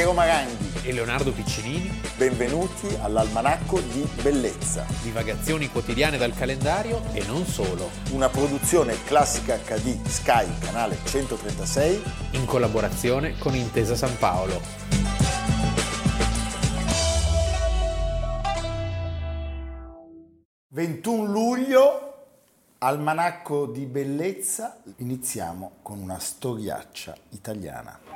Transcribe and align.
Piero 0.00 0.14
Maranghi 0.14 0.88
e 0.88 0.94
Leonardo 0.94 1.30
Piccinini. 1.30 2.00
Benvenuti 2.16 2.86
all'Almanacco 3.02 3.80
di 3.80 4.08
Bellezza. 4.22 4.86
Divagazioni 5.02 5.68
quotidiane 5.68 6.16
dal 6.16 6.32
calendario 6.32 7.02
e 7.12 7.22
non 7.26 7.44
solo. 7.44 7.90
Una 8.12 8.30
produzione 8.30 8.96
classica 9.04 9.58
HD 9.58 10.02
Sky, 10.06 10.58
canale 10.58 10.96
136. 11.04 12.02
In 12.30 12.46
collaborazione 12.46 13.36
con 13.36 13.54
Intesa 13.54 13.94
San 13.94 14.16
Paolo. 14.16 14.58
«21 20.74 21.30
luglio, 21.30 22.14
Almanacco 22.78 23.66
di 23.66 23.84
Bellezza». 23.84 24.80
Iniziamo 24.96 25.72
con 25.82 25.98
una 25.98 26.18
storiaccia 26.18 27.14
italiana. 27.32 28.09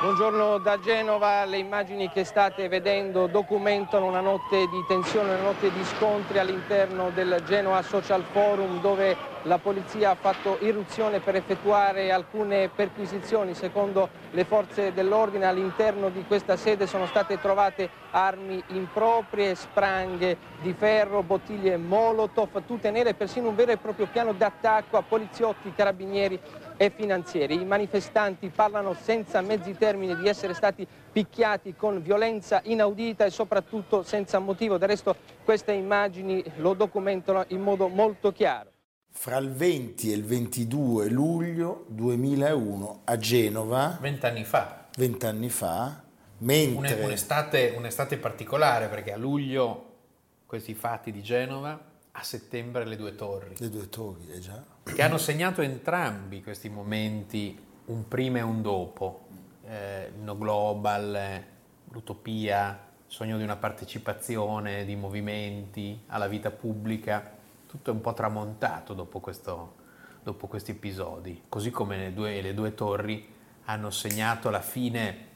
Buongiorno 0.00 0.58
da 0.58 0.78
Genova, 0.78 1.44
le 1.44 1.58
immagini 1.58 2.08
che 2.08 2.22
state 2.22 2.68
vedendo 2.68 3.26
documentano 3.26 4.06
una 4.06 4.20
notte 4.20 4.68
di 4.68 4.84
tensione, 4.86 5.34
una 5.34 5.42
notte 5.42 5.72
di 5.72 5.82
scontri 5.82 6.38
all'interno 6.38 7.10
del 7.10 7.42
Genoa 7.44 7.82
Social 7.82 8.22
Forum 8.30 8.80
dove 8.80 9.16
la 9.42 9.58
polizia 9.58 10.10
ha 10.10 10.14
fatto 10.14 10.58
irruzione 10.60 11.20
per 11.20 11.36
effettuare 11.36 12.10
alcune 12.10 12.68
perquisizioni. 12.68 13.54
Secondo 13.54 14.08
le 14.30 14.44
forze 14.44 14.92
dell'ordine 14.92 15.46
all'interno 15.46 16.08
di 16.08 16.24
questa 16.24 16.56
sede 16.56 16.86
sono 16.86 17.06
state 17.06 17.40
trovate 17.40 17.88
armi 18.10 18.62
improprie, 18.68 19.54
spranghe 19.54 20.36
di 20.60 20.72
ferro, 20.72 21.22
bottiglie 21.22 21.76
Molotov, 21.76 22.64
tutte 22.66 22.90
nere, 22.90 23.14
persino 23.14 23.48
un 23.48 23.54
vero 23.54 23.72
e 23.72 23.76
proprio 23.76 24.06
piano 24.06 24.32
d'attacco 24.32 24.96
a 24.96 25.02
poliziotti, 25.02 25.72
carabinieri 25.72 26.40
e 26.76 26.90
finanzieri. 26.90 27.60
I 27.60 27.64
manifestanti 27.64 28.50
parlano 28.54 28.94
senza 28.94 29.40
mezzi 29.40 29.76
termini 29.76 30.16
di 30.16 30.28
essere 30.28 30.54
stati 30.54 30.86
picchiati 31.10 31.74
con 31.74 32.02
violenza 32.02 32.60
inaudita 32.64 33.24
e 33.24 33.30
soprattutto 33.30 34.02
senza 34.02 34.38
motivo. 34.38 34.78
Del 34.78 34.88
resto 34.88 35.16
queste 35.44 35.72
immagini 35.72 36.44
lo 36.56 36.74
documentano 36.74 37.44
in 37.48 37.62
modo 37.62 37.88
molto 37.88 38.32
chiaro. 38.32 38.70
Fra 39.10 39.36
il 39.38 39.50
20 39.50 40.12
e 40.12 40.14
il 40.14 40.24
22 40.24 41.08
luglio 41.08 41.84
2001 41.88 43.00
a 43.04 43.16
Genova, 43.16 43.98
vent'anni 44.00 44.44
fa, 44.44 44.86
vent'anni 44.96 45.50
fa 45.50 46.02
mentre... 46.38 47.02
un'estate, 47.02 47.74
un'estate 47.76 48.16
particolare 48.18 48.88
perché 48.88 49.12
a 49.12 49.16
luglio 49.16 49.84
questi 50.46 50.74
fatti 50.74 51.10
di 51.10 51.22
Genova 51.22 51.86
a 52.18 52.22
settembre 52.22 52.84
le 52.84 52.96
due 52.96 53.14
torri. 53.14 53.54
Le 53.58 53.70
due 53.70 53.88
torri, 53.88 54.30
eh 54.30 54.40
già. 54.40 54.62
Che 54.82 55.02
hanno 55.02 55.18
segnato 55.18 55.62
entrambi 55.62 56.42
questi 56.42 56.68
momenti, 56.68 57.56
un 57.86 58.08
prima 58.08 58.38
e 58.38 58.42
un 58.42 58.60
dopo. 58.60 59.26
Eh, 59.64 60.10
il 60.16 60.22
no 60.22 60.36
global, 60.36 61.44
l'utopia, 61.90 62.70
il 62.70 63.04
sogno 63.06 63.36
di 63.36 63.44
una 63.44 63.56
partecipazione, 63.56 64.84
di 64.84 64.96
movimenti 64.96 66.02
alla 66.06 66.26
vita 66.26 66.50
pubblica. 66.50 67.36
Tutto 67.68 67.90
è 67.90 67.92
un 67.92 68.00
po' 68.00 68.14
tramontato 68.14 68.94
dopo, 68.94 69.20
questo, 69.20 69.74
dopo 70.22 70.46
questi 70.46 70.70
episodi. 70.70 71.42
Così 71.50 71.70
come 71.70 71.98
le 71.98 72.14
due, 72.14 72.40
le 72.40 72.54
due 72.54 72.74
torri 72.74 73.28
hanno 73.66 73.90
segnato 73.90 74.48
la 74.48 74.62
fine 74.62 75.26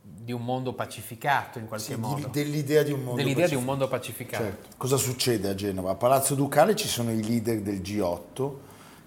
di 0.00 0.32
un 0.32 0.42
mondo 0.42 0.72
pacificato 0.72 1.58
in 1.58 1.66
qualche 1.66 1.92
sì, 1.92 2.00
modo. 2.00 2.28
Dell'idea 2.28 2.82
di 2.82 2.92
un 2.92 3.00
mondo 3.00 3.16
dell'idea 3.16 3.44
pacificato. 3.44 3.50
di 3.50 3.56
un 3.56 3.64
mondo 3.64 3.88
pacificato. 3.88 4.42
Certo. 4.44 4.68
Cosa 4.78 4.96
succede 4.96 5.48
a 5.50 5.54
Genova? 5.54 5.90
A 5.90 5.94
Palazzo 5.94 6.34
Ducale 6.34 6.74
ci 6.74 6.88
sono 6.88 7.12
i 7.12 7.22
leader 7.22 7.60
del 7.60 7.80
G8 7.80 8.52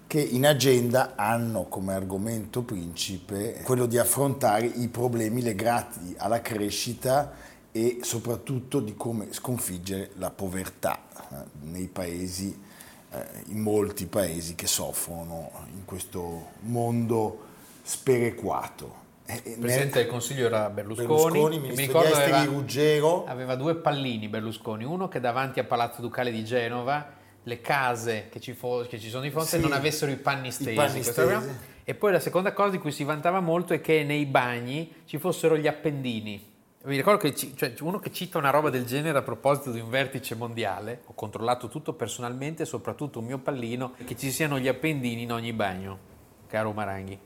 che 0.06 0.20
in 0.20 0.46
agenda 0.46 1.14
hanno 1.16 1.64
come 1.64 1.94
argomento 1.94 2.62
principe 2.62 3.60
quello 3.64 3.86
di 3.86 3.98
affrontare 3.98 4.66
i 4.66 4.88
problemi 4.88 5.42
legati 5.42 6.14
alla 6.16 6.40
crescita 6.40 7.32
e 7.72 7.98
soprattutto 8.02 8.80
di 8.80 8.94
come 8.96 9.32
sconfiggere 9.32 10.10
la 10.16 10.30
povertà 10.30 11.02
eh, 11.30 11.34
nei 11.62 11.86
paesi, 11.86 12.58
eh, 13.12 13.26
in 13.46 13.60
molti 13.60 14.06
paesi 14.06 14.54
che 14.54 14.66
soffrono 14.66 15.50
in 15.72 15.84
questo 15.84 16.48
mondo 16.60 17.48
sperequato. 17.82 18.98
Il 19.26 19.40
eh, 19.44 19.56
Presidente 19.60 20.00
del 20.00 20.08
Consiglio 20.08 20.46
era 20.46 20.68
Berlusconi, 20.68 21.06
Berlusconi 21.06 21.58
mi 21.60 21.74
ricordo 21.76 22.14
aveva, 22.14 22.44
Ruggero. 22.44 23.24
Aveva 23.26 23.54
due 23.54 23.76
pallini 23.76 24.28
Berlusconi, 24.28 24.84
uno 24.84 25.06
che 25.06 25.20
davanti 25.20 25.60
a 25.60 25.64
Palazzo 25.64 26.00
Ducale 26.00 26.32
di 26.32 26.44
Genova 26.44 27.18
le 27.44 27.60
case 27.60 28.26
che 28.30 28.40
ci, 28.40 28.52
fo- 28.52 28.84
che 28.88 28.98
ci 28.98 29.08
sono 29.08 29.22
di 29.22 29.30
fronte 29.30 29.56
sì, 29.56 29.60
non 29.60 29.72
avessero 29.72 30.10
i 30.10 30.16
panni 30.16 30.50
stesi. 30.50 30.72
I 30.72 30.74
panni 30.74 31.02
stesi. 31.02 31.48
E 31.84 31.94
poi 31.94 32.12
la 32.12 32.20
seconda 32.20 32.52
cosa 32.52 32.70
di 32.70 32.78
cui 32.78 32.92
si 32.92 33.04
vantava 33.04 33.40
molto 33.40 33.72
è 33.72 33.80
che 33.80 34.02
nei 34.04 34.26
bagni 34.26 34.92
ci 35.06 35.18
fossero 35.18 35.56
gli 35.56 35.66
appendini. 35.66 36.49
Mi 36.82 36.96
ricordo 36.96 37.20
che 37.20 37.34
ci, 37.34 37.54
cioè, 37.54 37.74
uno 37.80 37.98
che 37.98 38.10
cita 38.10 38.38
una 38.38 38.48
roba 38.48 38.70
del 38.70 38.86
genere 38.86 39.18
a 39.18 39.22
proposito 39.22 39.70
di 39.70 39.80
un 39.80 39.90
vertice 39.90 40.34
mondiale, 40.34 41.02
ho 41.04 41.12
controllato 41.12 41.68
tutto 41.68 41.92
personalmente, 41.92 42.64
soprattutto 42.64 43.18
un 43.18 43.26
mio 43.26 43.36
pallino, 43.36 43.92
che 44.06 44.16
ci 44.16 44.30
siano 44.30 44.58
gli 44.58 44.66
appendini 44.66 45.20
in 45.20 45.32
ogni 45.32 45.52
bagno, 45.52 45.98
caro 46.46 46.72
Maranghi. 46.72 47.18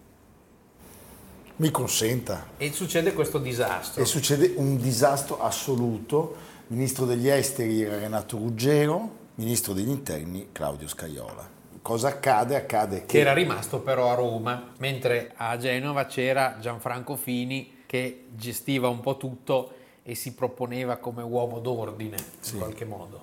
Mi 1.57 1.71
consenta. 1.71 2.49
E 2.57 2.73
succede 2.73 3.13
questo 3.13 3.39
disastro. 3.39 4.03
E 4.03 4.07
succede 4.07 4.55
un 4.57 4.77
disastro 4.77 5.41
assoluto. 5.41 6.35
Ministro 6.67 7.05
degli 7.05 7.29
esteri 7.29 7.83
era 7.83 7.97
Renato 7.97 8.37
Ruggero, 8.37 9.17
ministro 9.37 9.73
degli 9.73 9.89
interni 9.89 10.49
Claudio 10.51 10.89
Scaiola. 10.89 11.49
Cosa 11.81 12.09
accade? 12.09 12.57
Accade 12.57 13.03
che... 13.03 13.07
che 13.07 13.19
era 13.21 13.33
rimasto 13.33 13.79
però 13.79 14.11
a 14.11 14.15
Roma, 14.15 14.73
mentre 14.79 15.33
a 15.37 15.57
Genova 15.59 16.07
c'era 16.07 16.57
Gianfranco 16.59 17.15
Fini 17.15 17.74
che 17.95 18.25
gestiva 18.35 18.89
un 18.89 18.99
po' 18.99 19.17
tutto 19.17 19.73
e 20.03 20.17
si 20.17 20.33
proponeva 20.35 20.97
come 20.97 21.23
uomo 21.23 21.61
d'ordine 21.61 22.17
sì. 22.41 22.55
in 22.55 22.59
qualche 22.59 22.85
modo. 22.85 23.23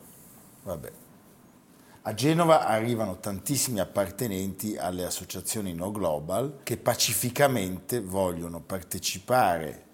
Vabbè. 0.63 0.91
A 2.03 2.13
Genova 2.13 2.65
arrivano 2.65 3.19
tantissimi 3.19 3.81
appartenenti 3.81 4.77
alle 4.77 5.03
associazioni 5.03 5.73
No 5.73 5.91
Global 5.91 6.59
che 6.63 6.77
pacificamente 6.77 7.99
vogliono 7.99 8.61
partecipare 8.61 9.87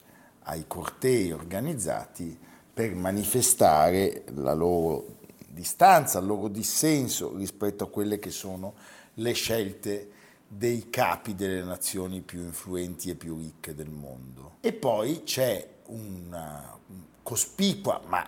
ai 0.43 0.65
cortei 0.67 1.31
organizzati 1.31 2.37
per 2.71 2.93
manifestare 2.93 4.25
la 4.35 4.53
loro 4.53 5.15
distanza, 5.47 6.19
il 6.19 6.27
loro 6.27 6.49
dissenso 6.49 7.35
rispetto 7.35 7.83
a 7.83 7.89
quelle 7.89 8.19
che 8.19 8.29
sono 8.29 8.75
le 9.15 9.33
scelte 9.33 10.11
dei 10.47 10.89
capi 10.89 11.35
delle 11.35 11.63
nazioni 11.63 12.21
più 12.21 12.41
influenti 12.41 13.09
e 13.09 13.15
più 13.15 13.37
ricche 13.37 13.75
del 13.75 13.89
mondo. 13.89 14.57
E 14.61 14.73
poi 14.73 15.23
c'è 15.23 15.67
una 15.87 16.77
cospicua, 17.21 18.01
ma 18.05 18.25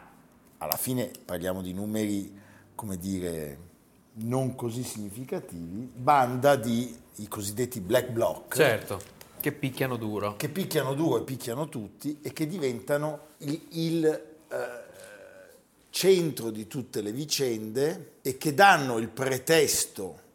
alla 0.57 0.75
fine 0.75 1.12
parliamo 1.24 1.62
di 1.62 1.74
numeri, 1.74 2.38
come 2.75 2.97
dire, 2.97 3.68
non 4.16 4.56
così 4.56 4.84
significativi, 4.84 5.90
banda 5.94 6.56
di 6.56 6.94
i 7.16 7.28
cosiddetti 7.28 7.80
black 7.80 8.09
bloc. 8.09 8.56
Certo, 8.56 9.00
che 9.40 9.53
picchiano 9.53 9.96
duro. 9.96 10.36
Che 10.36 10.50
picchiano 10.50 10.94
duro 10.94 11.22
e 11.22 11.24
picchiano 11.24 11.69
tutti 11.69 12.19
e 12.22 12.34
che 12.34 12.46
diventano 12.46 13.28
il, 13.40 13.62
il 13.72 14.06
eh, 14.06 14.57
centro 15.90 16.50
di 16.51 16.68
tutte 16.68 17.01
le 17.01 17.12
vicende 17.13 18.16
e 18.22 18.38
che 18.38 18.53
danno 18.53 18.97
il 18.97 19.07
pretesto 19.07 20.28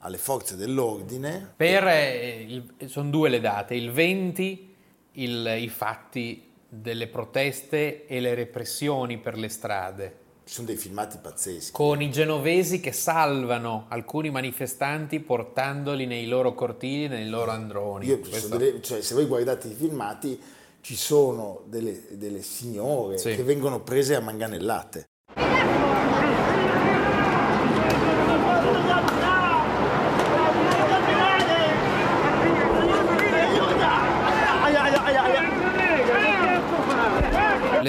alle 0.00 0.18
forze 0.18 0.56
dell'ordine. 0.56 1.54
Per, 1.56 1.86
eh, 1.86 2.62
sono 2.86 3.10
due 3.10 3.28
le 3.28 3.40
date, 3.40 3.74
il 3.74 3.90
20 3.90 4.68
il, 5.12 5.56
i 5.58 5.68
fatti 5.68 6.48
delle 6.68 7.08
proteste 7.08 8.06
e 8.06 8.20
le 8.20 8.34
repressioni 8.34 9.18
per 9.18 9.36
le 9.36 9.48
strade. 9.48 10.18
Ci 10.44 10.54
sono 10.54 10.66
dei 10.66 10.76
filmati 10.76 11.18
pazzeschi. 11.20 11.72
Con 11.72 12.00
i 12.00 12.10
genovesi 12.10 12.80
che 12.80 12.92
salvano 12.92 13.86
alcuni 13.88 14.30
manifestanti 14.30 15.20
portandoli 15.20 16.06
nei 16.06 16.26
loro 16.26 16.54
cortili, 16.54 17.08
nei 17.08 17.28
loro 17.28 17.50
androni. 17.50 18.06
Io, 18.06 18.20
delle, 18.48 18.80
cioè, 18.82 19.00
se 19.00 19.14
voi 19.14 19.26
guardate 19.26 19.68
i 19.68 19.74
filmati 19.74 20.40
ci 20.80 20.96
sono 20.96 21.62
delle, 21.66 22.02
delle 22.12 22.42
signore 22.42 23.18
sì. 23.18 23.34
che 23.34 23.42
vengono 23.42 23.80
prese 23.80 24.14
a 24.14 24.20
manganellate. 24.20 25.09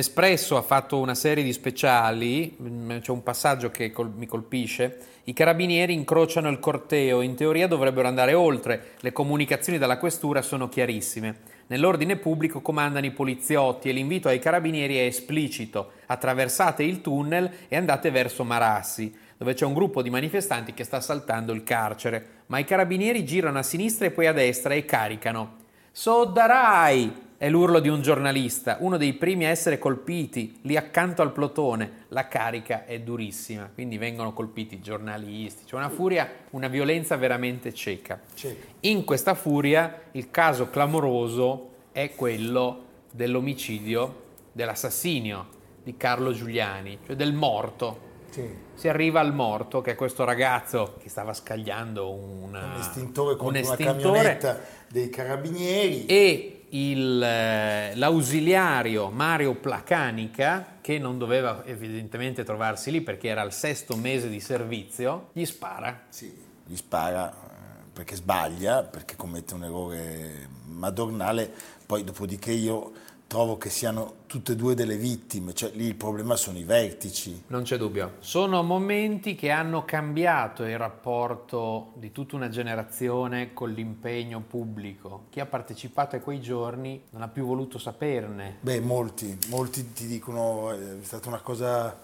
L'Espresso 0.01 0.57
ha 0.57 0.63
fatto 0.63 0.97
una 0.97 1.13
serie 1.13 1.43
di 1.43 1.53
speciali, 1.53 2.57
mm, 2.59 2.97
c'è 3.01 3.11
un 3.11 3.21
passaggio 3.21 3.69
che 3.69 3.91
col- 3.91 4.11
mi 4.15 4.25
colpisce, 4.25 4.97
i 5.25 5.33
carabinieri 5.33 5.93
incrociano 5.93 6.49
il 6.49 6.57
corteo, 6.57 7.21
in 7.21 7.35
teoria 7.35 7.67
dovrebbero 7.67 8.07
andare 8.07 8.33
oltre, 8.33 8.93
le 9.01 9.11
comunicazioni 9.11 9.77
dalla 9.77 9.99
questura 9.99 10.41
sono 10.41 10.69
chiarissime. 10.69 11.41
Nell'ordine 11.67 12.15
pubblico 12.15 12.61
comandano 12.61 13.05
i 13.05 13.11
poliziotti 13.11 13.89
e 13.89 13.91
l'invito 13.91 14.27
ai 14.27 14.39
carabinieri 14.39 14.95
è 14.95 15.03
esplicito, 15.03 15.91
attraversate 16.07 16.81
il 16.81 17.01
tunnel 17.01 17.51
e 17.67 17.75
andate 17.75 18.09
verso 18.09 18.43
Marassi, 18.43 19.15
dove 19.37 19.53
c'è 19.53 19.67
un 19.67 19.75
gruppo 19.75 20.01
di 20.01 20.09
manifestanti 20.09 20.73
che 20.73 20.83
sta 20.83 20.97
assaltando 20.97 21.53
il 21.53 21.63
carcere, 21.63 22.25
ma 22.47 22.57
i 22.57 22.65
carabinieri 22.65 23.23
girano 23.23 23.59
a 23.59 23.63
sinistra 23.63 24.07
e 24.07 24.11
poi 24.11 24.25
a 24.25 24.33
destra 24.33 24.73
e 24.73 24.83
caricano. 24.83 25.57
Soddarai! 25.91 27.29
È 27.41 27.49
l'urlo 27.49 27.79
di 27.79 27.89
un 27.89 28.03
giornalista, 28.03 28.77
uno 28.81 28.97
dei 28.97 29.13
primi 29.13 29.45
a 29.45 29.49
essere 29.49 29.79
colpiti, 29.79 30.59
lì 30.61 30.77
accanto 30.77 31.23
al 31.23 31.31
plotone. 31.31 32.05
La 32.09 32.27
carica 32.27 32.85
è 32.85 32.99
durissima, 32.99 33.67
quindi 33.73 33.97
vengono 33.97 34.31
colpiti 34.31 34.79
giornalisti. 34.79 35.63
C'è 35.63 35.75
una 35.75 35.89
furia, 35.89 36.29
una 36.51 36.67
violenza 36.67 37.15
veramente 37.15 37.73
cieca. 37.73 38.21
cieca. 38.35 38.67
In 38.81 39.03
questa 39.03 39.33
furia 39.33 40.01
il 40.11 40.29
caso 40.29 40.69
clamoroso 40.69 41.69
è 41.91 42.13
quello 42.13 42.85
dell'omicidio, 43.09 44.21
dell'assassinio 44.51 45.47
di 45.81 45.97
Carlo 45.97 46.33
Giuliani, 46.33 46.99
cioè 47.07 47.15
del 47.15 47.33
morto. 47.33 48.09
Sì. 48.31 48.49
Si 48.73 48.87
arriva 48.87 49.19
al 49.19 49.33
morto, 49.33 49.81
che 49.81 49.91
è 49.91 49.95
questo 49.95 50.23
ragazzo 50.23 50.95
che 50.99 51.09
stava 51.09 51.33
scagliando 51.33 52.09
una, 52.11 52.73
un 52.73 52.79
estintore 52.79 53.35
contro 53.35 53.49
un 53.49 53.55
estintore, 53.57 53.91
una 53.91 54.01
camionetta 54.01 54.59
dei 54.87 55.09
carabinieri. 55.09 56.05
E 56.05 56.65
il, 56.69 57.21
eh, 57.21 57.93
l'ausiliario 57.95 59.09
Mario 59.09 59.55
Placanica, 59.55 60.77
che 60.79 60.97
non 60.97 61.17
doveva 61.17 61.63
evidentemente 61.65 62.43
trovarsi 62.43 62.91
lì 62.91 63.01
perché 63.01 63.27
era 63.27 63.41
al 63.41 63.53
sesto 63.53 63.95
mese 63.97 64.29
di 64.29 64.39
servizio, 64.39 65.29
gli 65.33 65.45
spara. 65.45 66.03
Sì, 66.09 66.33
gli 66.65 66.75
spara 66.75 67.29
eh, 67.29 67.83
perché 67.91 68.15
sbaglia, 68.15 68.83
perché 68.83 69.15
commette 69.15 69.53
un 69.53 69.65
errore 69.65 70.47
madornale, 70.67 71.51
poi 71.85 72.03
dopodiché 72.05 72.51
io 72.51 72.91
trovo 73.31 73.57
che 73.57 73.69
siano 73.69 74.15
tutte 74.27 74.51
e 74.51 74.55
due 74.57 74.75
delle 74.75 74.97
vittime, 74.97 75.53
cioè 75.53 75.71
lì 75.71 75.85
il 75.85 75.95
problema 75.95 76.35
sono 76.35 76.57
i 76.57 76.65
vertici. 76.65 77.43
Non 77.47 77.63
c'è 77.63 77.77
dubbio. 77.77 78.15
Sono 78.19 78.61
momenti 78.61 79.35
che 79.35 79.51
hanno 79.51 79.85
cambiato 79.85 80.65
il 80.65 80.77
rapporto 80.77 81.93
di 81.95 82.11
tutta 82.11 82.35
una 82.35 82.49
generazione 82.49 83.53
con 83.53 83.69
l'impegno 83.71 84.41
pubblico. 84.41 85.27
Chi 85.29 85.39
ha 85.39 85.45
partecipato 85.45 86.17
a 86.17 86.19
quei 86.19 86.41
giorni 86.41 87.03
non 87.11 87.21
ha 87.21 87.29
più 87.29 87.45
voluto 87.45 87.77
saperne. 87.77 88.57
Beh, 88.59 88.81
molti, 88.81 89.37
molti 89.47 89.93
ti 89.93 90.07
dicono 90.07 90.73
è 90.73 90.97
stata 91.01 91.29
una 91.29 91.39
cosa 91.39 91.97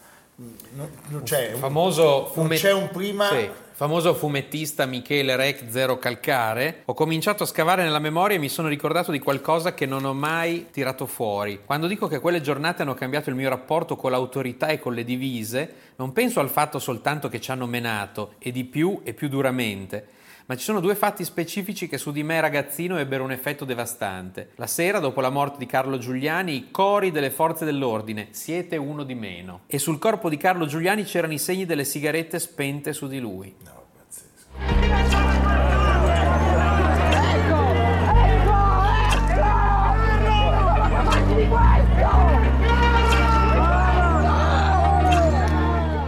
non, 0.74 1.24
c'è, 1.24 1.54
famoso 1.54 2.28
fumet... 2.28 2.60
c'è 2.60 2.72
un 2.72 2.90
prima 2.90 3.28
sì 3.30 3.50
famoso 3.78 4.16
fumettista 4.16 4.88
Michele 4.88 5.36
Rec 5.36 5.66
Zero 5.70 6.00
Calcare, 6.00 6.82
ho 6.86 6.96
cominciato 6.96 7.44
a 7.44 7.46
scavare 7.46 7.84
nella 7.84 8.00
memoria 8.00 8.36
e 8.36 8.40
mi 8.40 8.50
sono 8.50 8.70
ricordato 8.70 9.12
di 9.12 9.20
qualcosa 9.20 9.76
che 9.76 9.86
non 9.86 10.04
ho 10.04 10.16
mai 10.16 10.70
tirato 10.72 11.06
fuori. 11.06 11.62
Quando 11.64 11.86
dico 11.86 12.08
che 12.08 12.20
quelle 12.20 12.42
giornate 12.42 12.82
hanno 12.82 12.96
cambiato 12.96 13.30
il 13.30 13.36
mio 13.36 13.50
rapporto 13.50 13.96
con 13.96 14.10
l'autorità 14.10 14.70
e 14.70 14.80
con 14.80 14.96
le 14.96 15.04
divise, 15.04 15.74
non 15.98 16.12
penso 16.12 16.40
al 16.40 16.50
fatto 16.50 16.80
soltanto 16.80 17.30
che 17.30 17.40
ci 17.40 17.52
hanno 17.52 17.68
menato, 17.68 18.34
e 18.40 18.52
di 18.52 18.64
più 18.64 19.02
e 19.04 19.14
più 19.14 19.28
duramente 19.28 20.08
ma 20.48 20.56
ci 20.56 20.64
sono 20.64 20.80
due 20.80 20.96
fatti 20.96 21.26
specifici 21.26 21.90
che 21.90 21.98
su 21.98 22.12
di 22.12 22.24
me 22.24 22.40
ragazzino 22.40 22.98
ebbero 22.98 23.26
un 23.26 23.32
effetto 23.32 23.66
devastante. 23.66 24.52
La 24.56 24.66
sera, 24.66 25.00
dopo 25.00 25.20
la 25.20 25.30
morte 25.30 25.58
di 25.58 25.66
Carlo 25.66 25.98
Giuliani, 25.98 26.56
i 26.56 26.72
cori 26.72 27.12
delle 27.12 27.32
forze 27.32 27.66
dell'ordine, 27.66 28.30
siete 28.32 28.78
uno 28.78 29.04
di 29.04 29.14
meno. 29.14 29.62
E 29.68 29.78
sul 29.78 30.00
corpo 30.00 30.30
di 30.30 30.38
Carlo 30.38 30.66
Giuliani 30.66 31.04
c'erano 31.04 31.34
i 31.34 31.38
segni 31.38 31.66
delle 31.66 31.84
sigarette 31.84 32.40
spente 32.40 32.94
su 32.94 33.08
di 33.08 33.20
lui. 33.20 33.54
No, 33.66 33.88
pazzesco. 33.98 35.36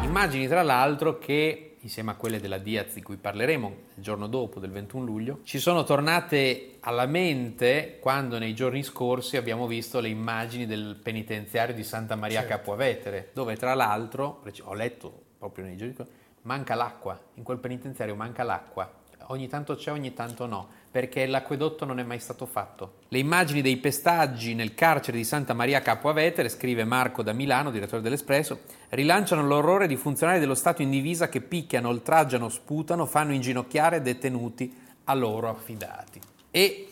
Immagini 0.05 0.47
tra 0.47 0.63
l'altro 0.63 1.17
che 1.17 1.68
insieme 1.81 2.11
a 2.11 2.15
quelle 2.15 2.39
della 2.39 2.57
Diaz 2.57 2.93
di 2.93 3.01
cui 3.01 3.17
parleremo 3.17 3.75
il 3.95 4.03
giorno 4.03 4.27
dopo, 4.27 4.59
del 4.59 4.71
21 4.71 5.05
luglio, 5.05 5.39
ci 5.43 5.59
sono 5.59 5.83
tornate 5.83 6.77
alla 6.81 7.05
mente 7.05 7.97
quando 7.99 8.37
nei 8.37 8.53
giorni 8.53 8.83
scorsi 8.83 9.37
abbiamo 9.37 9.67
visto 9.67 9.99
le 9.99 10.09
immagini 10.09 10.65
del 10.65 10.99
penitenziario 11.01 11.75
di 11.75 11.83
Santa 11.83 12.15
Maria 12.15 12.39
certo. 12.39 12.55
Capuavetere, 12.55 13.29
dove 13.33 13.55
tra 13.55 13.73
l'altro, 13.73 14.41
ho 14.63 14.73
letto 14.73 15.21
proprio 15.37 15.65
nei 15.65 15.77
giorni 15.77 15.93
scorsi, 15.93 16.11
manca 16.41 16.75
l'acqua, 16.75 17.19
in 17.35 17.43
quel 17.43 17.59
penitenziario 17.59 18.15
manca 18.15 18.43
l'acqua, 18.43 18.91
ogni 19.27 19.47
tanto 19.47 19.75
c'è, 19.75 19.91
ogni 19.91 20.13
tanto 20.13 20.45
no 20.45 20.67
perché 20.91 21.27
l'acquedotto 21.27 21.85
non 21.85 21.99
è 21.99 22.03
mai 22.03 22.19
stato 22.19 22.45
fatto. 22.45 22.93
Le 23.09 23.19
immagini 23.19 23.61
dei 23.61 23.77
pestaggi 23.77 24.55
nel 24.55 24.73
carcere 24.73 25.17
di 25.17 25.23
Santa 25.23 25.53
Maria 25.53 25.81
Capua 25.81 26.13
Vetere, 26.13 26.49
scrive 26.49 26.83
Marco 26.83 27.21
da 27.21 27.31
Milano, 27.31 27.69
direttore 27.69 28.01
dell'Espresso, 28.01 28.61
rilanciano 28.89 29.45
l'orrore 29.45 29.87
di 29.87 29.95
funzionari 29.95 30.39
dello 30.39 30.55
Stato 30.55 30.81
in 30.81 30.89
divisa 30.89 31.29
che 31.29 31.41
picchiano, 31.41 31.89
oltraggiano, 31.89 32.49
sputano, 32.49 33.05
fanno 33.05 33.33
inginocchiare 33.33 34.01
detenuti 34.01 34.75
a 35.03 35.13
loro 35.13 35.49
affidati. 35.49 36.19
E 36.49 36.87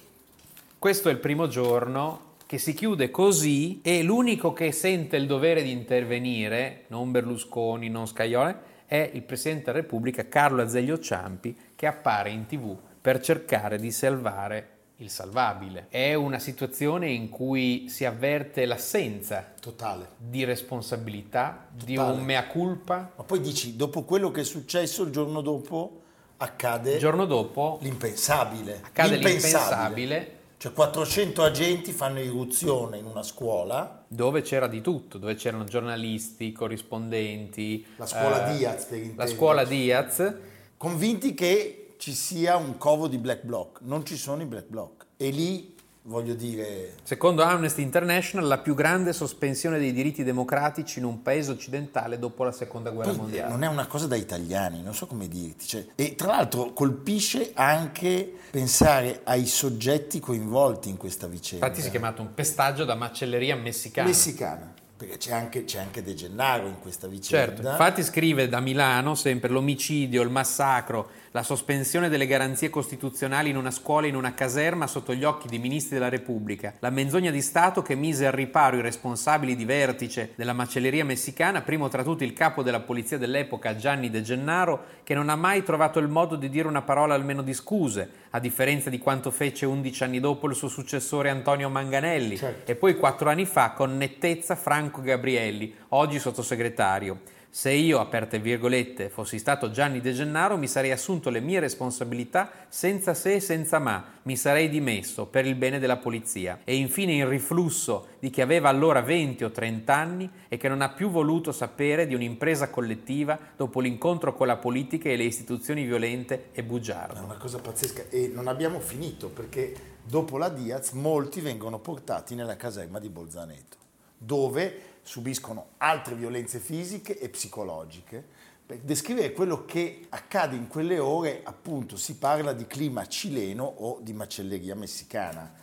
questo 0.77 1.09
è 1.09 1.11
il 1.11 1.17
primo 1.17 1.47
giorno 1.47 2.35
che 2.45 2.59
si 2.59 2.73
chiude 2.73 3.09
così 3.09 3.81
e 3.81 4.03
l'unico 4.03 4.53
che 4.53 4.71
sente 4.71 5.17
il 5.17 5.25
dovere 5.25 5.63
di 5.63 5.71
intervenire, 5.71 6.83
non 6.87 7.11
Berlusconi, 7.11 7.89
non 7.89 8.05
Scaglione, 8.05 8.75
è 8.85 9.09
il 9.13 9.23
Presidente 9.23 9.65
della 9.65 9.79
Repubblica 9.79 10.27
Carlo 10.29 10.61
Azeglio 10.61 10.97
Ciampi 10.99 11.55
che 11.75 11.87
appare 11.87 12.29
in 12.29 12.45
tv 12.45 12.77
per 13.07 13.21
cercare 13.21 13.77
di 13.77 13.89
salvare 13.89 14.71
il 14.97 15.09
salvabile. 15.09 15.85
È 15.87 16.13
una 16.13 16.39
situazione 16.39 17.09
in 17.09 17.29
cui 17.29 17.87
si 17.87 18.03
avverte 18.03 18.65
l'assenza 18.65 19.53
totale 19.61 20.09
di 20.17 20.43
responsabilità, 20.43 21.69
totale. 21.71 21.85
di 21.85 21.95
un 21.95 22.25
mea 22.25 22.47
culpa. 22.47 23.13
Ma 23.15 23.23
poi 23.23 23.39
dici, 23.39 23.77
dopo 23.77 24.03
quello 24.03 24.29
che 24.29 24.41
è 24.41 24.43
successo 24.43 25.03
il 25.03 25.11
giorno 25.11 25.39
dopo 25.39 26.01
accade 26.35 26.95
il 26.95 26.99
giorno 26.99 27.23
dopo 27.23 27.77
l'impensabile. 27.81 28.81
Accade 28.83 29.15
l'impensabile. 29.15 29.95
l'impensabile. 29.95 30.37
Cioè 30.57 30.73
400 30.73 31.43
agenti 31.43 31.93
fanno 31.93 32.19
irruzione 32.19 32.97
in 32.97 33.05
una 33.05 33.23
scuola. 33.23 34.03
Dove 34.05 34.41
c'era 34.41 34.67
di 34.67 34.81
tutto, 34.81 35.17
dove 35.17 35.35
c'erano 35.35 35.63
giornalisti, 35.63 36.51
corrispondenti. 36.51 37.85
La 37.95 38.05
scuola 38.05 38.51
eh, 38.51 38.57
Diaz, 38.57 38.83
per 38.83 39.11
La 39.15 39.27
scuola 39.27 39.63
Diaz. 39.63 40.33
Convinti 40.75 41.33
che 41.33 41.86
ci 41.97 42.13
sia 42.13 42.55
un 42.55 42.77
covo 42.77 43.07
di 43.07 43.17
black 43.17 43.43
bloc, 43.43 43.79
non 43.81 44.05
ci 44.05 44.17
sono 44.17 44.41
i 44.41 44.45
black 44.45 44.67
bloc 44.67 45.05
e 45.17 45.29
lì 45.29 45.75
voglio 46.03 46.33
dire... 46.33 46.93
Secondo 47.03 47.43
Amnesty 47.43 47.81
International 47.81 48.47
la 48.47 48.59
più 48.59 48.73
grande 48.73 49.13
sospensione 49.13 49.77
dei 49.77 49.91
diritti 49.91 50.23
democratici 50.23 50.99
in 50.99 51.05
un 51.05 51.21
paese 51.21 51.51
occidentale 51.51 52.17
dopo 52.17 52.43
la 52.43 52.51
seconda 52.51 52.91
guerra 52.91 53.11
Poi 53.11 53.19
mondiale. 53.19 53.49
Non 53.49 53.63
è 53.63 53.67
una 53.67 53.87
cosa 53.87 54.07
da 54.07 54.15
italiani, 54.15 54.81
non 54.81 54.93
so 54.93 55.05
come 55.05 55.27
dirti. 55.27 55.67
Cioè, 55.67 55.85
e 55.95 56.15
tra 56.15 56.27
l'altro 56.27 56.71
colpisce 56.71 57.51
anche 57.53 58.31
pensare 58.51 59.21
ai 59.23 59.45
soggetti 59.45 60.19
coinvolti 60.19 60.89
in 60.89 60.97
questa 60.97 61.27
vicenda. 61.27 61.65
Infatti 61.65 61.81
si 61.81 61.89
è 61.89 61.91
chiamato 61.91 62.21
un 62.21 62.33
pestaggio 62.33 62.85
da 62.85 62.95
macelleria 62.95 63.55
messicana. 63.55 64.07
Messicana 64.07 64.73
perché 64.97 65.17
c'è 65.17 65.31
anche, 65.31 65.63
c'è 65.63 65.79
anche, 65.79 66.01
De 66.01 66.15
Gennaro 66.15 66.65
in 66.65 66.79
questa 66.79 67.05
vicenda. 67.07 67.53
Certo, 67.53 67.69
infatti 67.69 68.03
scrive 68.03 68.49
da 68.49 68.59
Milano 68.59 69.13
sempre 69.13 69.49
l'omicidio, 69.49 70.23
il 70.23 70.31
massacro, 70.31 71.09
la 71.31 71.43
sospensione 71.43 72.09
delle 72.09 72.25
garanzie 72.25 72.71
costituzionali 72.71 73.51
in 73.51 73.57
una 73.57 73.69
scuola 73.69 74.07
e 74.07 74.09
in 74.09 74.15
una 74.15 74.33
caserma 74.33 74.87
sotto 74.87 75.13
gli 75.13 75.23
occhi 75.23 75.47
di 75.47 75.59
ministri 75.59 75.97
della 75.97 76.09
Repubblica, 76.09 76.73
la 76.79 76.89
menzogna 76.89 77.29
di 77.29 77.43
Stato 77.43 77.83
che 77.83 77.93
mise 77.93 78.25
al 78.25 78.33
riparo 78.33 78.77
i 78.77 78.81
responsabili 78.81 79.55
di 79.55 79.65
vertice 79.65 80.31
della 80.33 80.53
macelleria 80.53 81.05
messicana, 81.05 81.61
primo 81.61 81.89
tra 81.89 82.01
tutti 82.01 82.23
il 82.23 82.33
capo 82.33 82.63
della 82.63 82.79
polizia 82.79 83.19
dell'epoca 83.19 83.75
Gianni 83.75 84.09
De 84.09 84.23
Gennaro, 84.23 84.83
che 85.07 85.13
non 85.13 85.29
ha 85.29 85.37
mai 85.37 85.63
trovato 85.63 85.99
il 85.99 86.09
modo 86.09 86.35
di 86.35 86.49
dire 86.49 86.67
una 86.67 86.81
parola 86.81 87.13
almeno 87.13 87.41
di 87.41 87.53
scuse, 87.53 88.09
a 88.31 88.41
differenza 88.41 88.89
di 88.89 88.99
quanto 88.99 89.31
fece 89.31 89.65
11 89.65 90.03
anni 90.03 90.19
dopo 90.19 90.49
il 90.49 90.53
suo 90.53 90.67
successore 90.67 91.29
Antonio 91.29 91.69
Manganelli 91.69 92.35
certo. 92.35 92.69
e 92.69 92.75
poi 92.75 92.97
quattro 92.97 93.29
anni 93.29 93.45
fa 93.45 93.71
con 93.71 93.95
nettezza 93.95 94.57
Franco 94.57 94.99
Gabrielli, 94.99 95.73
oggi 95.91 96.19
sottosegretario. 96.19 97.21
Se 97.49 97.71
io, 97.71 97.99
aperte 97.99 98.39
virgolette, 98.39 99.09
fossi 99.09 99.39
stato 99.39 99.71
Gianni 99.71 99.99
De 99.99 100.11
Gennaro, 100.11 100.57
mi 100.57 100.67
sarei 100.67 100.91
assunto 100.91 101.29
le 101.29 101.39
mie 101.39 101.59
responsabilità 101.59 102.51
senza 102.67 103.13
se 103.13 103.35
e 103.35 103.39
senza 103.39 103.79
ma, 103.79 104.03
mi 104.23 104.35
sarei 104.35 104.69
dimesso 104.69 105.25
per 105.25 105.45
il 105.45 105.55
bene 105.55 105.79
della 105.79 105.97
polizia. 105.97 106.59
E 106.63 106.75
infine 106.75 107.15
il 107.15 107.25
riflusso 107.25 108.09
di 108.19 108.29
chi 108.29 108.41
aveva 108.41 108.69
allora 108.69 109.01
20 109.01 109.43
o 109.45 109.51
30 109.51 109.95
anni 109.95 110.29
e 110.47 110.57
che 110.57 110.67
non 110.67 110.81
ha 110.81 110.89
più 110.89 111.09
voluto 111.09 111.51
sapere 111.51 112.05
di 112.05 112.13
un'impresa 112.13 112.69
collettiva 112.69 113.39
dopo 113.55 113.79
l'incontro 113.79 114.35
con 114.35 114.45
la 114.45 114.57
politica 114.57 115.09
e 115.09 115.15
le 115.15 115.23
istituzioni 115.23 115.83
violente 115.83 116.49
e 116.51 116.63
bugiardo. 116.63 117.19
È 117.19 117.23
una 117.23 117.37
cosa 117.37 117.59
pazzesca 117.59 118.03
e 118.09 118.29
non 118.31 118.47
abbiamo 118.47 118.79
finito 118.79 119.29
perché 119.29 119.73
dopo 120.03 120.37
la 120.37 120.49
Diaz 120.49 120.91
molti 120.91 121.41
vengono 121.41 121.79
portati 121.79 122.35
nella 122.35 122.55
caserma 122.55 122.99
di 122.99 123.09
Bolzaneto, 123.09 123.77
dove 124.17 124.95
subiscono 125.07 125.69
altre 125.77 126.15
violenze 126.15 126.59
fisiche 126.59 127.17
e 127.17 127.29
psicologiche. 127.29 128.21
Per 128.65 128.79
descrivere 128.79 129.31
quello 129.31 129.63
che 129.63 130.07
accade 130.09 130.57
in 130.57 130.67
quelle 130.67 130.99
ore, 130.99 131.39
appunto, 131.45 131.95
si 131.95 132.17
parla 132.17 132.51
di 132.51 132.67
clima 132.67 133.07
cileno 133.07 133.63
o 133.63 133.99
di 134.01 134.11
macelleria 134.11 134.75
messicana. 134.75 135.53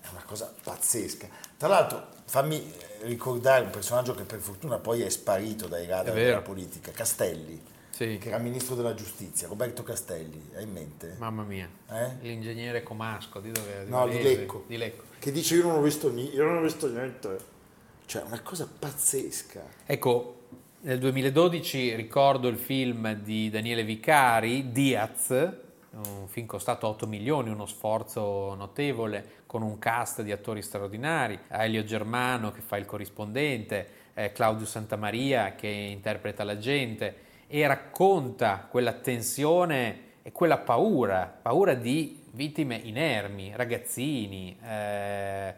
È 0.00 0.08
una 0.10 0.22
cosa 0.24 0.50
pazzesca. 0.62 1.28
Tra 1.58 1.68
l'altro, 1.68 2.08
fammi 2.24 2.56
eh, 2.56 3.06
ricordare 3.06 3.64
un 3.64 3.70
personaggio 3.70 4.14
che 4.14 4.22
per 4.22 4.40
fortuna 4.40 4.78
poi 4.78 5.02
è 5.02 5.10
sparito 5.10 5.68
dai 5.68 5.84
radar 5.84 6.14
della 6.14 6.40
politica, 6.40 6.90
Castelli. 6.90 7.62
sì. 7.90 8.16
che 8.18 8.28
era 8.28 8.38
ministro 8.38 8.74
della 8.74 8.94
giustizia, 8.94 9.48
Roberto 9.48 9.82
Castelli, 9.82 10.50
hai 10.54 10.62
in 10.62 10.72
mente? 10.72 11.16
Mamma 11.18 11.42
mia, 11.42 11.68
eh? 11.90 12.16
l'ingegnere 12.22 12.82
Comasco, 12.82 13.40
di 13.40 13.52
dove? 13.52 13.84
Di 13.84 13.90
no, 13.90 14.08
di 14.08 14.22
Lecco. 14.22 14.64
di 14.66 14.78
Lecco. 14.78 15.02
Che 15.18 15.30
dice 15.30 15.56
io 15.56 15.64
non 15.64 15.76
ho 15.76 15.82
visto 15.82 16.10
niente, 16.10 16.34
io 16.34 16.44
non 16.44 16.56
ho 16.56 16.62
visto 16.62 16.88
niente. 16.88 17.52
Cioè, 18.06 18.22
una 18.22 18.40
cosa 18.42 18.68
pazzesca. 18.78 19.62
Ecco, 19.86 20.42
nel 20.82 20.98
2012 20.98 21.94
ricordo 21.94 22.48
il 22.48 22.58
film 22.58 23.14
di 23.14 23.48
Daniele 23.48 23.84
Vicari, 23.84 24.70
Diaz, 24.70 25.30
un 25.30 26.26
film 26.28 26.46
costato 26.46 26.86
8 26.88 27.06
milioni, 27.06 27.48
uno 27.48 27.66
sforzo 27.66 28.54
notevole, 28.54 29.42
con 29.46 29.62
un 29.62 29.78
cast 29.78 30.22
di 30.22 30.32
attori 30.32 30.60
straordinari, 30.62 31.38
Elio 31.48 31.84
Germano 31.84 32.50
che 32.50 32.60
fa 32.60 32.76
il 32.76 32.84
corrispondente, 32.84 33.88
eh, 34.14 34.32
Claudio 34.32 34.66
Santamaria 34.66 35.54
che 35.54 35.68
interpreta 35.68 36.44
la 36.44 36.58
gente 36.58 37.16
e 37.46 37.66
racconta 37.66 38.66
quella 38.70 38.92
tensione 38.92 40.00
e 40.22 40.32
quella 40.32 40.58
paura, 40.58 41.38
paura 41.40 41.74
di 41.74 42.22
vittime 42.32 42.76
inermi, 42.76 43.52
ragazzini, 43.54 44.58
eh, 44.62 45.54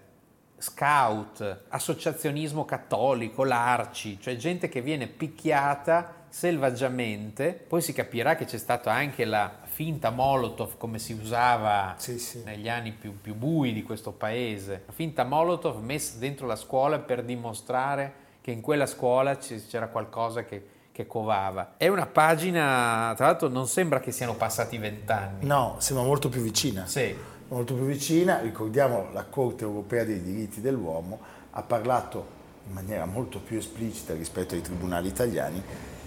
scout, 0.58 1.64
associazionismo 1.68 2.64
cattolico, 2.64 3.44
l'Arci, 3.44 4.18
cioè 4.20 4.36
gente 4.36 4.68
che 4.68 4.80
viene 4.80 5.06
picchiata 5.06 6.24
selvaggiamente, 6.28 7.52
poi 7.52 7.80
si 7.80 7.92
capirà 7.92 8.36
che 8.36 8.44
c'è 8.44 8.58
stata 8.58 8.92
anche 8.92 9.24
la 9.24 9.50
finta 9.62 10.10
Molotov 10.10 10.76
come 10.76 10.98
si 10.98 11.12
usava 11.12 11.94
sì, 11.98 12.18
sì. 12.18 12.42
negli 12.44 12.68
anni 12.68 12.92
più, 12.92 13.20
più, 13.20 13.34
bui 13.34 13.72
di 13.72 13.82
questo 13.82 14.12
paese, 14.12 14.82
la 14.86 14.92
finta 14.92 15.24
Molotov 15.24 15.82
messa 15.82 16.18
dentro 16.18 16.46
la 16.46 16.56
scuola 16.56 16.98
per 16.98 17.22
dimostrare 17.22 18.24
che 18.40 18.50
in 18.50 18.60
quella 18.60 18.86
scuola 18.86 19.36
c'era 19.36 19.88
qualcosa 19.88 20.44
che, 20.44 20.64
che 20.92 21.06
covava. 21.06 21.74
È 21.76 21.88
una 21.88 22.06
pagina, 22.06 23.12
tra 23.16 23.26
l'altro 23.26 23.48
non 23.48 23.66
sembra 23.66 24.00
che 24.00 24.12
siano 24.12 24.34
passati 24.34 24.78
vent'anni. 24.78 25.46
No, 25.46 25.76
sembra 25.78 26.04
molto 26.04 26.28
più 26.28 26.40
vicina. 26.40 26.86
Sì 26.86 27.34
molto 27.48 27.74
più 27.74 27.84
vicina, 27.84 28.40
ricordiamo 28.40 29.08
la 29.12 29.24
Corte 29.24 29.64
europea 29.64 30.04
dei 30.04 30.22
diritti 30.22 30.60
dell'uomo 30.60 31.18
ha 31.50 31.62
parlato 31.62 32.34
in 32.66 32.72
maniera 32.72 33.06
molto 33.06 33.38
più 33.38 33.56
esplicita 33.58 34.14
rispetto 34.14 34.54
ai 34.54 34.60
tribunali 34.60 35.08
italiani 35.08 35.62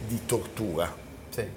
di 0.07 0.25
tortura. 0.25 1.07
Sì. 1.29 1.47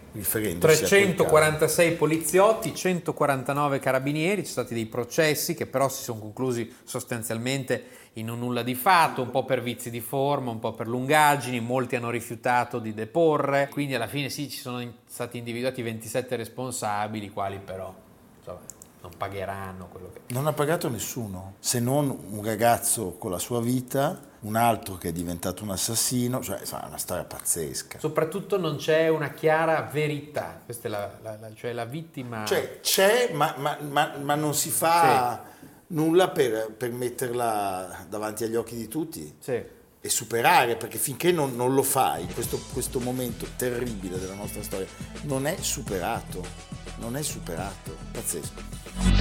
346 0.58 1.92
poliziotti, 1.96 2.74
149 2.74 3.78
carabinieri, 3.78 4.44
ci 4.44 4.52
sono 4.52 4.66
stati 4.66 4.74
dei 4.74 4.86
processi 4.86 5.54
che 5.54 5.66
però 5.66 5.88
si 5.88 6.02
sono 6.02 6.20
conclusi 6.20 6.72
sostanzialmente 6.84 7.84
in 8.14 8.28
un 8.28 8.38
nulla 8.38 8.62
di 8.62 8.74
fatto, 8.74 9.22
un 9.22 9.30
po' 9.30 9.44
per 9.44 9.62
vizi 9.62 9.90
di 9.90 10.00
forma, 10.00 10.50
un 10.50 10.58
po' 10.58 10.72
per 10.72 10.86
lungaggini, 10.86 11.60
molti 11.60 11.96
hanno 11.96 12.10
rifiutato 12.10 12.78
di 12.78 12.92
deporre, 12.92 13.68
quindi 13.70 13.94
alla 13.94 14.06
fine 14.06 14.28
sì 14.28 14.48
ci 14.50 14.58
sono 14.58 14.86
stati 15.06 15.38
individuati 15.38 15.80
27 15.80 16.36
responsabili, 16.36 17.30
quali 17.30 17.58
però 17.58 17.92
insomma, 18.38 18.60
non 19.02 19.10
pagheranno 19.16 19.88
quello 19.88 20.10
che... 20.12 20.20
Non 20.28 20.46
ha 20.46 20.52
pagato 20.52 20.88
nessuno, 20.88 21.54
se 21.58 21.80
non 21.80 22.08
un 22.30 22.44
ragazzo 22.44 23.16
con 23.18 23.32
la 23.32 23.38
sua 23.38 23.60
vita, 23.60 24.18
un 24.40 24.54
altro 24.54 24.96
che 24.96 25.08
è 25.08 25.12
diventato 25.12 25.64
un 25.64 25.70
assassino, 25.70 26.40
cioè 26.40 26.58
è 26.58 26.86
una 26.86 26.98
storia 26.98 27.24
pazzesca. 27.24 27.98
Soprattutto 27.98 28.58
non 28.58 28.76
c'è 28.76 29.08
una 29.08 29.30
chiara 29.30 29.82
verità, 29.92 30.60
questa 30.64 30.86
è 30.86 30.90
la, 30.90 31.18
la, 31.20 31.36
la 31.40 31.54
cioè 31.54 31.72
la 31.72 31.84
vittima... 31.84 32.44
Cioè 32.44 32.78
c'è, 32.80 33.30
ma, 33.32 33.54
ma, 33.58 33.76
ma, 33.80 34.12
ma 34.20 34.34
non 34.36 34.54
si 34.54 34.70
fa 34.70 35.42
sì. 35.58 35.66
nulla 35.88 36.28
per, 36.28 36.72
per, 36.76 36.92
metterla 36.92 38.06
davanti 38.08 38.44
agli 38.44 38.56
occhi 38.56 38.76
di 38.76 38.86
tutti. 38.86 39.34
Sì. 39.40 39.80
E 40.04 40.08
superare, 40.08 40.76
perché 40.76 40.98
finché 40.98 41.30
non, 41.30 41.54
non 41.54 41.74
lo 41.74 41.84
fai, 41.84 42.26
questo, 42.26 42.58
questo 42.72 42.98
momento 42.98 43.46
terribile 43.56 44.18
della 44.18 44.34
nostra 44.34 44.60
storia 44.62 44.86
non 45.22 45.46
è 45.46 45.56
superato, 45.60 46.44
non 46.98 47.16
è 47.16 47.22
superato, 47.22 47.96
pazzesco. 48.12 49.11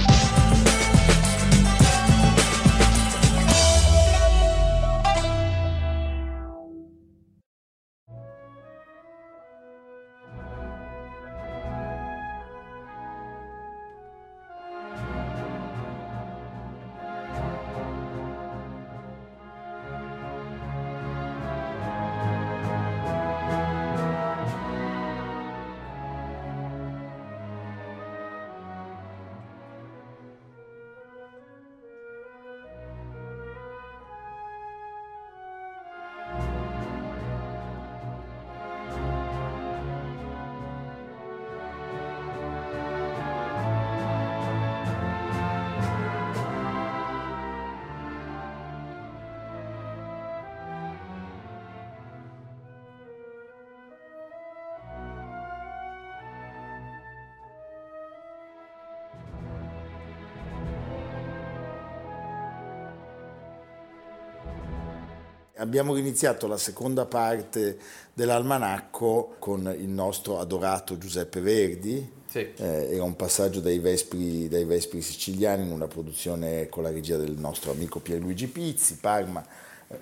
Abbiamo 65.62 65.96
iniziato 65.96 66.48
la 66.48 66.56
seconda 66.56 67.06
parte 67.06 67.78
dell'almanacco 68.12 69.36
con 69.38 69.72
il 69.78 69.88
nostro 69.88 70.40
adorato 70.40 70.98
Giuseppe 70.98 71.40
Verdi. 71.40 72.10
Sì. 72.26 72.38
Eh, 72.56 72.94
era 72.94 73.04
un 73.04 73.14
passaggio 73.14 73.60
dai 73.60 73.78
Vespri, 73.78 74.48
dai 74.48 74.64
Vespri, 74.64 75.00
siciliani 75.00 75.64
in 75.64 75.70
una 75.70 75.86
produzione 75.86 76.68
con 76.68 76.82
la 76.82 76.90
regia 76.90 77.16
del 77.16 77.36
nostro 77.38 77.70
amico 77.70 78.00
Pierluigi 78.00 78.48
Pizzi, 78.48 78.96
Parma 78.96 79.46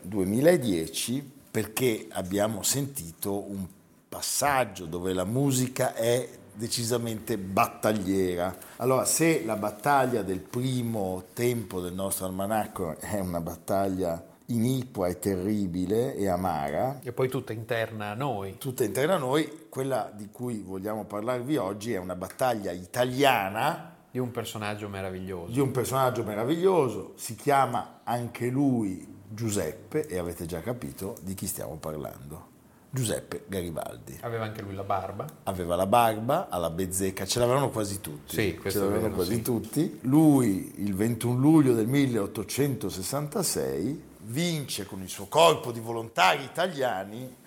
2010, 0.01 1.19
eh, 1.19 1.25
perché 1.51 2.07
abbiamo 2.09 2.63
sentito 2.63 3.47
un 3.47 3.67
passaggio 4.09 4.87
dove 4.87 5.13
la 5.13 5.27
musica 5.27 5.93
è 5.93 6.27
decisamente 6.55 7.37
battagliera. 7.37 8.57
Allora, 8.77 9.05
se 9.05 9.45
la 9.45 9.57
battaglia 9.57 10.23
del 10.23 10.41
primo 10.41 11.25
tempo 11.35 11.83
del 11.83 11.93
nostro 11.93 12.25
almanacco 12.25 12.97
è 12.99 13.21
una 13.21 13.43
battaglia 13.43 14.29
inipua 14.55 15.09
e 15.09 15.19
terribile 15.19 16.15
e 16.15 16.29
amara. 16.29 17.01
E 17.03 17.13
poi 17.13 17.29
tutta 17.29 17.53
interna 17.53 18.11
a 18.11 18.15
noi. 18.15 18.57
Tutta 18.59 18.85
interna 18.85 19.15
a 19.15 19.19
noi, 19.19 19.67
quella 19.69 20.11
di 20.15 20.29
cui 20.31 20.61
vogliamo 20.61 21.05
parlarvi 21.05 21.57
oggi 21.57 21.93
è 21.93 21.99
una 21.99 22.17
battaglia 22.17 22.73
italiana. 22.73 23.97
Di 24.11 24.19
un 24.19 24.31
personaggio 24.31 24.89
meraviglioso. 24.89 25.53
Di 25.53 25.61
un 25.61 25.71
personaggio 25.71 26.25
meraviglioso, 26.25 27.13
si 27.17 27.37
chiama 27.37 28.01
anche 28.05 28.49
lui 28.49 29.19
Giuseppe 29.33 30.07
e 30.07 30.19
avete 30.19 30.47
già 30.47 30.61
capito 30.61 31.17
di 31.23 31.35
chi 31.35 31.47
stiamo 31.47 31.77
parlando. 31.77 32.49
Giuseppe 32.93 33.45
Garibaldi. 33.47 34.19
Aveva 34.23 34.43
anche 34.45 34.63
lui 34.63 34.75
la 34.75 34.83
barba. 34.83 35.25
Aveva 35.45 35.77
la 35.77 35.87
barba, 35.87 36.49
alla 36.49 36.71
bezzecca, 36.71 37.25
ce 37.25 37.39
l'avevano 37.39 37.71
quasi 37.71 38.01
tutti. 38.01 38.35
Sì, 38.35 38.59
ce 38.69 38.79
l'avevano 38.79 39.03
vero, 39.03 39.15
quasi 39.15 39.35
sì. 39.35 39.43
tutti. 39.43 40.01
Lui 40.03 40.73
il 40.79 40.97
21 40.97 41.39
luglio 41.39 41.73
del 41.73 41.87
1866 41.87 44.09
vince 44.23 44.87
con 44.87 45.03
il 45.03 45.09
suo 45.09 45.27
corpo 45.27 45.73
di 45.73 45.81
volontari 45.81 46.45
italiani 46.45 47.39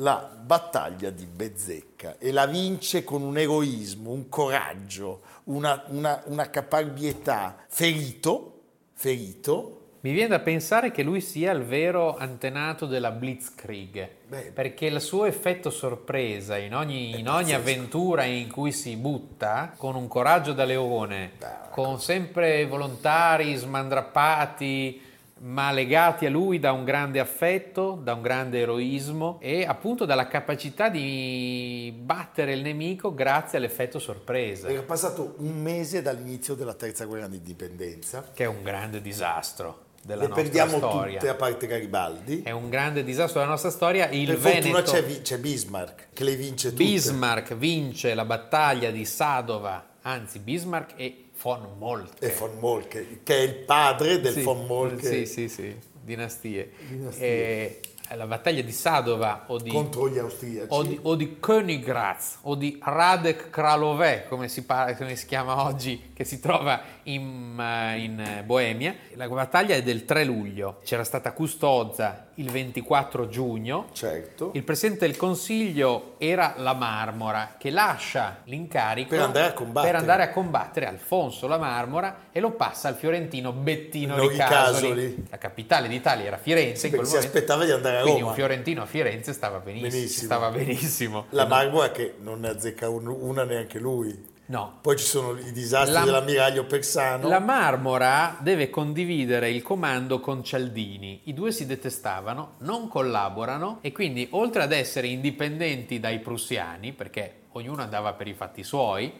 la 0.00 0.30
battaglia 0.40 1.10
di 1.10 1.26
Bezzecca 1.26 2.16
e 2.18 2.30
la 2.30 2.46
vince 2.46 3.02
con 3.02 3.22
un 3.22 3.36
eroismo, 3.36 4.10
un 4.10 4.28
coraggio, 4.28 5.22
una, 5.44 5.82
una, 5.88 6.22
una 6.26 6.50
caparbietà, 6.50 7.56
ferito, 7.68 8.60
ferito. 8.92 9.74
Mi 10.00 10.12
viene 10.12 10.28
da 10.28 10.38
pensare 10.38 10.92
che 10.92 11.02
lui 11.02 11.20
sia 11.20 11.50
il 11.50 11.64
vero 11.64 12.16
antenato 12.16 12.86
della 12.86 13.10
Blitzkrieg, 13.10 14.08
Beh, 14.28 14.52
perché 14.54 14.86
il 14.86 15.00
suo 15.00 15.24
effetto 15.24 15.70
sorpresa 15.70 16.56
in 16.56 16.76
ogni, 16.76 17.18
in 17.18 17.28
ogni 17.28 17.52
avventura 17.52 18.22
in 18.22 18.48
cui 18.48 18.70
si 18.70 18.94
butta, 18.94 19.74
con 19.76 19.96
un 19.96 20.06
coraggio 20.06 20.52
da 20.52 20.64
leone, 20.64 21.32
Beh, 21.36 21.70
con 21.72 22.00
sempre 22.00 22.64
volontari 22.66 23.56
smandrappati, 23.56 25.07
ma 25.40 25.70
legati 25.72 26.26
a 26.26 26.30
lui 26.30 26.58
da 26.58 26.72
un 26.72 26.84
grande 26.84 27.20
affetto, 27.20 27.98
da 28.02 28.14
un 28.14 28.22
grande 28.22 28.60
eroismo 28.60 29.38
e 29.40 29.64
appunto 29.64 30.04
dalla 30.04 30.26
capacità 30.26 30.88
di 30.88 31.94
battere 31.96 32.52
il 32.52 32.62
nemico 32.62 33.14
grazie 33.14 33.58
all'effetto 33.58 33.98
sorpresa. 33.98 34.68
Era 34.68 34.82
passato 34.82 35.34
un 35.38 35.60
mese 35.60 36.02
dall'inizio 36.02 36.54
della 36.54 36.74
terza 36.74 37.04
guerra 37.04 37.28
di 37.28 37.36
indipendenza. 37.36 38.30
Che 38.32 38.44
è 38.44 38.46
un 38.46 38.62
grande 38.62 39.00
disastro. 39.00 39.86
della 40.02 40.22
Le 40.22 40.28
nostra 40.28 40.42
perdiamo 40.42 40.76
storia. 40.76 41.18
tutte 41.18 41.30
a 41.30 41.34
parte 41.34 41.66
Garibaldi. 41.66 42.42
È 42.42 42.50
un 42.50 42.68
grande 42.68 43.04
disastro 43.04 43.40
della 43.40 43.52
nostra 43.52 43.70
storia. 43.70 44.08
Il 44.08 44.26
per 44.26 44.36
fortuna 44.38 44.60
Veneto, 44.60 44.90
c'è, 44.90 45.22
c'è, 45.22 45.38
Bismarck 45.38 46.08
che 46.12 46.24
le 46.24 46.36
vince 46.36 46.70
tutte. 46.70 46.84
Bismarck 46.84 47.54
vince 47.54 48.14
la 48.14 48.24
battaglia 48.24 48.90
di 48.90 49.04
Sadova, 49.04 49.87
anzi 50.02 50.38
Bismarck 50.38 50.94
e 50.96 51.30
von 51.40 51.76
Moltke. 51.78 52.26
E 52.26 52.34
von 52.36 52.58
Moltke, 52.58 53.20
che 53.22 53.36
è 53.36 53.40
il 53.40 53.54
padre 53.54 54.20
del 54.20 54.32
sì, 54.32 54.42
von 54.42 54.66
Moltke. 54.66 55.06
Sì, 55.06 55.26
sì, 55.26 55.48
sì, 55.48 55.76
dinastie. 56.02 56.72
Dinastie. 56.88 57.24
E 57.24 57.80
la 58.16 58.26
battaglia 58.26 58.62
di 58.62 58.72
Sadova 58.72 59.44
o 59.48 59.58
di, 59.58 59.70
contro 59.70 60.08
gli 60.08 60.18
austriaci. 60.18 60.68
o 60.70 60.82
di, 60.82 60.98
o 61.02 61.14
di 61.14 61.36
Königgrätz 61.38 62.38
o 62.42 62.54
di 62.54 62.78
Radek 62.82 63.50
Kralove, 63.50 64.24
come 64.28 64.48
come 64.96 65.16
si 65.16 65.26
chiama 65.26 65.62
oggi, 65.64 66.10
che 66.14 66.24
si 66.24 66.40
trova 66.40 66.80
in, 67.04 67.58
eh, 67.60 67.98
in 67.98 68.42
Boemia. 68.46 68.94
La 69.14 69.28
battaglia 69.28 69.74
è 69.74 69.82
del 69.82 70.04
3 70.04 70.24
luglio, 70.24 70.80
c'era 70.84 71.04
stata 71.04 71.32
Custozza 71.32 72.27
il 72.38 72.50
24 72.50 73.28
giugno. 73.28 73.86
Certo. 73.92 74.50
Il 74.54 74.62
presidente 74.64 75.06
del 75.06 75.16
Consiglio 75.16 76.14
era 76.18 76.54
la 76.58 76.72
Marmora, 76.74 77.54
che 77.58 77.70
lascia 77.70 78.40
l'incarico 78.44 79.10
Per 79.10 79.20
andare 79.20 79.46
a 79.46 79.52
combattere. 79.52 79.96
andare 79.96 80.22
a 80.24 80.30
combattere 80.30 80.86
Alfonso 80.86 81.46
la 81.46 81.58
Marmora 81.58 82.26
e 82.32 82.40
lo 82.40 82.52
passa 82.52 82.88
al 82.88 82.94
fiorentino 82.96 83.52
Bettino 83.52 84.16
No, 84.16 84.28
Ricasoli. 84.28 85.26
La 85.30 85.38
capitale 85.38 85.88
d'Italia 85.88 86.26
era 86.26 86.36
Firenze 86.38 86.88
quel 86.90 87.04
si 87.06 87.14
momento. 87.14 87.28
aspettava 87.28 87.64
di 87.64 87.70
andare 87.72 87.98
a 87.98 88.00
Quindi 88.02 88.20
Roma. 88.20 88.30
un 88.32 88.36
fiorentino 88.36 88.82
a 88.82 88.86
Firenze 88.86 89.32
stava 89.32 89.58
benissimo. 89.58 89.88
Benissimo. 89.90 90.24
Stava 90.26 90.50
benissimo. 90.50 91.24
La 91.30 91.46
Marmora 91.46 91.90
che 91.90 92.14
non 92.20 92.40
ne 92.40 92.48
azzecca 92.48 92.88
un- 92.88 93.06
una 93.08 93.44
neanche 93.44 93.78
lui. 93.78 94.36
No. 94.48 94.78
Poi 94.80 94.96
ci 94.96 95.04
sono 95.04 95.38
i 95.38 95.52
disastri 95.52 95.92
La- 95.92 96.04
dell'ammiraglio 96.04 96.64
Persano. 96.64 97.28
La 97.28 97.38
Marmora 97.38 98.36
deve 98.40 98.70
condividere 98.70 99.50
il 99.50 99.62
comando 99.62 100.20
con 100.20 100.42
Cialdini. 100.42 101.20
I 101.24 101.34
due 101.34 101.52
si 101.52 101.66
detestavano, 101.66 102.54
non 102.60 102.88
collaborano 102.88 103.78
e 103.82 103.92
quindi 103.92 104.26
oltre 104.30 104.62
ad 104.62 104.72
essere 104.72 105.06
indipendenti 105.06 106.00
dai 106.00 106.20
prussiani, 106.20 106.92
perché 106.92 107.42
ognuno 107.52 107.82
andava 107.82 108.14
per 108.14 108.26
i 108.26 108.34
fatti 108.34 108.62
suoi, 108.62 109.12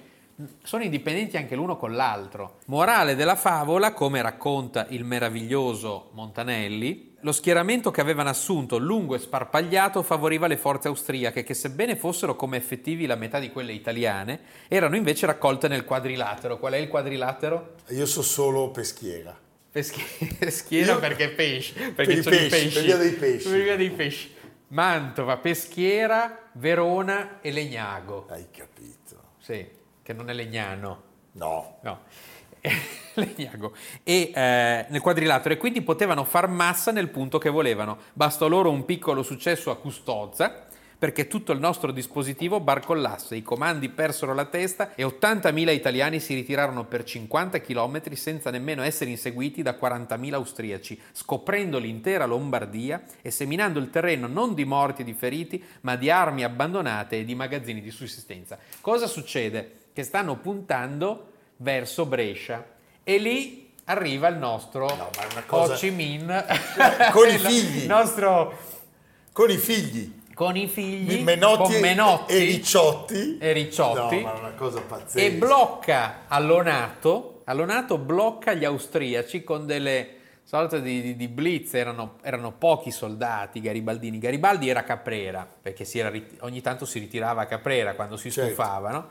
sono 0.62 0.84
indipendenti 0.84 1.36
anche 1.36 1.56
l'uno 1.56 1.76
con 1.76 1.94
l'altro. 1.94 2.58
Morale 2.66 3.14
della 3.14 3.36
favola, 3.36 3.92
come 3.92 4.22
racconta 4.22 4.86
il 4.90 5.04
meraviglioso 5.04 6.10
Montanelli, 6.12 7.07
lo 7.20 7.32
schieramento 7.32 7.90
che 7.90 8.00
avevano 8.00 8.28
assunto, 8.28 8.78
lungo 8.78 9.14
e 9.14 9.18
sparpagliato, 9.18 10.02
favoriva 10.02 10.46
le 10.46 10.56
forze 10.56 10.88
austriache 10.88 11.42
che, 11.42 11.54
sebbene 11.54 11.96
fossero 11.96 12.36
come 12.36 12.56
effettivi 12.56 13.06
la 13.06 13.16
metà 13.16 13.38
di 13.40 13.50
quelle 13.50 13.72
italiane, 13.72 14.40
erano 14.68 14.94
invece 14.96 15.26
raccolte 15.26 15.66
nel 15.68 15.84
quadrilatero. 15.84 16.58
Qual 16.58 16.72
è 16.72 16.76
il 16.76 16.88
quadrilatero? 16.88 17.74
Io 17.88 18.06
so 18.06 18.22
solo 18.22 18.70
peschiera. 18.70 19.36
Peschi- 19.70 20.00
Schiera 20.50 20.92
Io- 20.92 20.98
perché 21.00 21.30
pesci, 21.30 21.72
Per 21.74 21.92
perché 21.94 22.12
i 22.12 22.22
sono 22.22 22.34
i 22.36 22.38
pesci, 22.48 22.50
pesci. 22.50 22.72
per 22.74 22.82
via 22.84 22.96
dei 22.96 23.12
pesci. 23.12 23.48
Per 23.48 23.62
via 23.62 23.76
dei 23.76 23.90
pesci. 23.90 24.34
Mantova, 24.68 25.36
Peschiera, 25.38 26.50
Verona 26.52 27.40
e 27.40 27.50
Legnago. 27.50 28.26
Hai 28.30 28.46
capito? 28.50 29.32
Sì, 29.38 29.66
che 30.02 30.12
non 30.12 30.28
è 30.30 30.34
Legnano. 30.34 31.02
No. 31.32 31.78
No. 31.82 32.00
Legnago. 33.18 33.72
E 34.02 34.32
eh, 34.34 34.86
nel 34.88 35.00
quadrilatero 35.00 35.54
e 35.54 35.58
quindi 35.58 35.82
potevano 35.82 36.24
far 36.24 36.48
massa 36.48 36.92
nel 36.92 37.08
punto 37.08 37.38
che 37.38 37.50
volevano. 37.50 37.98
Bastò 38.12 38.48
loro 38.48 38.70
un 38.70 38.84
piccolo 38.84 39.22
successo 39.22 39.70
a 39.70 39.76
Custozza 39.76 40.66
perché 40.98 41.28
tutto 41.28 41.52
il 41.52 41.60
nostro 41.60 41.92
dispositivo 41.92 42.58
barcollasse, 42.58 43.36
i 43.36 43.42
comandi 43.42 43.88
persero 43.88 44.34
la 44.34 44.46
testa 44.46 44.96
e 44.96 45.04
80.000 45.04 45.72
italiani 45.72 46.18
si 46.18 46.34
ritirarono 46.34 46.84
per 46.86 47.04
50 47.04 47.60
km 47.60 48.12
senza 48.14 48.50
nemmeno 48.50 48.82
essere 48.82 49.10
inseguiti 49.10 49.62
da 49.62 49.78
40.000 49.80 50.32
austriaci, 50.32 51.00
scoprendo 51.12 51.78
l'intera 51.78 52.26
Lombardia 52.26 53.04
e 53.22 53.30
seminando 53.30 53.78
il 53.78 53.90
terreno 53.90 54.26
non 54.26 54.54
di 54.54 54.64
morti 54.64 55.02
e 55.02 55.04
di 55.04 55.12
feriti, 55.12 55.62
ma 55.82 55.94
di 55.94 56.10
armi 56.10 56.42
abbandonate 56.42 57.18
e 57.18 57.24
di 57.24 57.36
magazzini 57.36 57.80
di 57.80 57.92
sussistenza. 57.92 58.58
Cosa 58.80 59.06
succede? 59.06 59.76
Che 59.92 60.02
stanno 60.02 60.36
puntando 60.36 61.30
verso 61.58 62.06
Brescia 62.06 62.76
e 63.08 63.16
lì 63.16 63.72
arriva 63.84 64.28
il 64.28 64.36
nostro 64.36 64.84
No, 64.86 65.08
cosa- 65.46 65.72
Ho 65.72 65.76
Chi 65.76 65.90
Minh 65.90 66.44
Con 67.10 67.26
i 67.26 67.32
il 67.32 67.38
figli. 67.40 67.86
nostro 67.86 68.58
Con 69.32 69.50
i 69.50 69.56
figli. 69.56 70.16
con 70.34 70.56
i 70.56 70.68
figli 70.68 71.22
Menotti, 71.22 71.72
con 71.72 71.80
Menotti 71.80 72.32
e 72.34 72.38
Ricciotti. 72.44 73.38
e 73.38 73.52
Ricciotti. 73.52 74.16
No, 74.16 74.20
ma 74.22 74.34
è 74.34 74.38
una 74.38 74.52
cosa 74.52 74.80
pazzesca. 74.82 75.26
e 75.26 75.32
blocca 75.32 76.24
Allonato 76.28 77.40
Allonato 77.44 77.96
blocca 77.96 78.52
gli 78.52 78.66
austriaci 78.66 79.42
con 79.42 79.64
delle 79.64 80.16
sorte 80.44 80.82
di, 80.82 81.00
di- 81.00 81.16
di 81.16 81.28
blitz 81.28 81.72
erano, 81.72 82.16
erano 82.22 82.52
pochi 82.52 82.90
soldati 82.90 83.60
garibaldini 83.62 84.18
Garibaldi 84.18 84.68
era 84.68 84.82
Caprera 84.84 85.48
perché 85.62 85.86
si 85.86 85.98
era 85.98 86.12
ogni 86.40 86.60
tanto 86.60 86.84
si 86.84 86.98
ritirava 86.98 87.40
a 87.42 87.46
Caprera 87.46 87.94
quando 87.94 88.18
si 88.18 88.30
Certo. 88.30 88.50
stufavano 88.52 89.08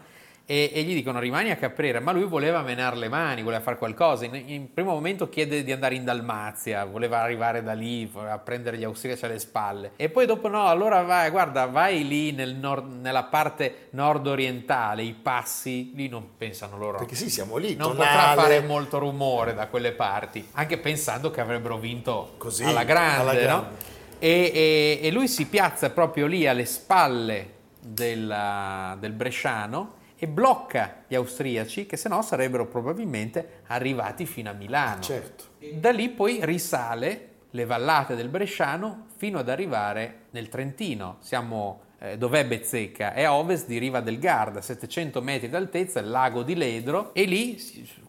e, 0.50 0.72
e 0.74 0.84
gli 0.84 0.94
dicono 0.94 1.20
rimani 1.20 1.52
a 1.52 1.58
Caprera 1.58 2.00
ma 2.00 2.14
lui 2.14 2.24
voleva 2.24 2.62
menare 2.62 2.96
le 2.96 3.10
mani 3.10 3.44
voleva 3.44 3.62
fare 3.62 3.78
qualcosa 3.78 4.24
in, 4.24 4.42
in 4.46 4.74
primo 4.74 4.94
momento 4.94 5.28
chiede 5.28 5.62
di 5.62 5.74
andare 5.74 5.96
in 5.96 6.06
Dalmazia 6.06 6.86
voleva 6.86 7.20
arrivare 7.22 7.62
da 7.62 7.74
lì 7.74 8.10
a 8.16 8.38
prendere 8.38 8.78
gli 8.78 8.86
austriaci 8.86 9.26
alle 9.26 9.40
spalle 9.40 9.92
e 9.98 10.08
poi 10.08 10.26
dopo 10.26 10.48
no 10.48 10.66
allora 10.68 11.02
vai 11.02 11.30
guarda 11.32 11.66
vai 11.66 12.08
lì 12.08 12.32
nel 12.32 12.56
nord- 12.56 13.02
nella 13.02 13.24
parte 13.24 13.88
nord-orientale 13.90 15.04
i 15.04 15.14
passi 15.14 15.92
lì 15.94 16.08
non 16.08 16.30
pensano 16.38 16.78
loro 16.78 16.98
Perché 17.00 17.16
sì, 17.16 17.30
siamo 17.30 17.58
lì. 17.58 17.76
non 17.76 17.92
Tonale. 17.92 18.10
potrà 18.10 18.42
fare 18.42 18.62
molto 18.62 18.98
rumore 19.00 19.54
da 19.54 19.68
quelle 19.68 19.92
parti, 19.92 20.48
anche 20.54 20.78
pensando 20.78 21.30
che 21.30 21.42
avrebbero 21.42 21.78
vinto 21.78 22.36
Così, 22.38 22.64
alla 22.64 22.84
grande, 22.86 23.20
alla 23.20 23.34
no? 23.34 23.40
grande. 23.40 23.76
E, 24.20 24.52
e- 24.54 25.00
e 25.04 25.12
lui 25.12 25.28
si 25.28 25.46
piazza 25.48 25.90
proprio 25.90 26.26
lì 26.26 26.48
alle 26.48 26.66
spalle 26.66 27.50
della- 27.82 28.96
del 29.00 29.12
Bresciano 29.12 29.96
e 30.18 30.28
blocca 30.28 31.04
gli 31.08 31.16
austriaci 31.16 31.86
che 31.86 31.96
se 31.96 32.10
no 32.10 32.22
sarebbero 32.22 32.66
probabilmente 32.68 33.62
arrivati 33.68 34.26
fino 34.26 34.50
a 34.50 34.54
Milano. 34.54 35.02
Certo. 35.02 35.44
Da 35.74 35.92
lì 35.92 36.10
poi 36.10 36.40
risale 36.44 37.30
le 37.52 37.66
vallate 37.66 38.16
del 38.16 38.30
Bresciano 38.30 39.06
fino 39.16 39.40
ad 39.40 39.50
arrivare 39.50 40.26
nel 40.32 40.50
Trentino. 40.50 41.18
Siamo 41.20 41.82
eh, 42.00 42.18
dov'è 42.18 42.46
Bezzecca? 42.46 43.14
È 43.14 43.24
a 43.24 43.36
ovest 43.36 43.68
di 43.68 43.78
Riva 43.78 44.00
del 44.00 44.20
Garda, 44.20 44.62
700 44.62 45.22
metri 45.22 45.50
d'altezza, 45.50 46.00
il 46.00 46.10
lago 46.10 46.44
di 46.44 46.56
Ledro, 46.56 47.14
e 47.14 47.24
lì 47.24 47.60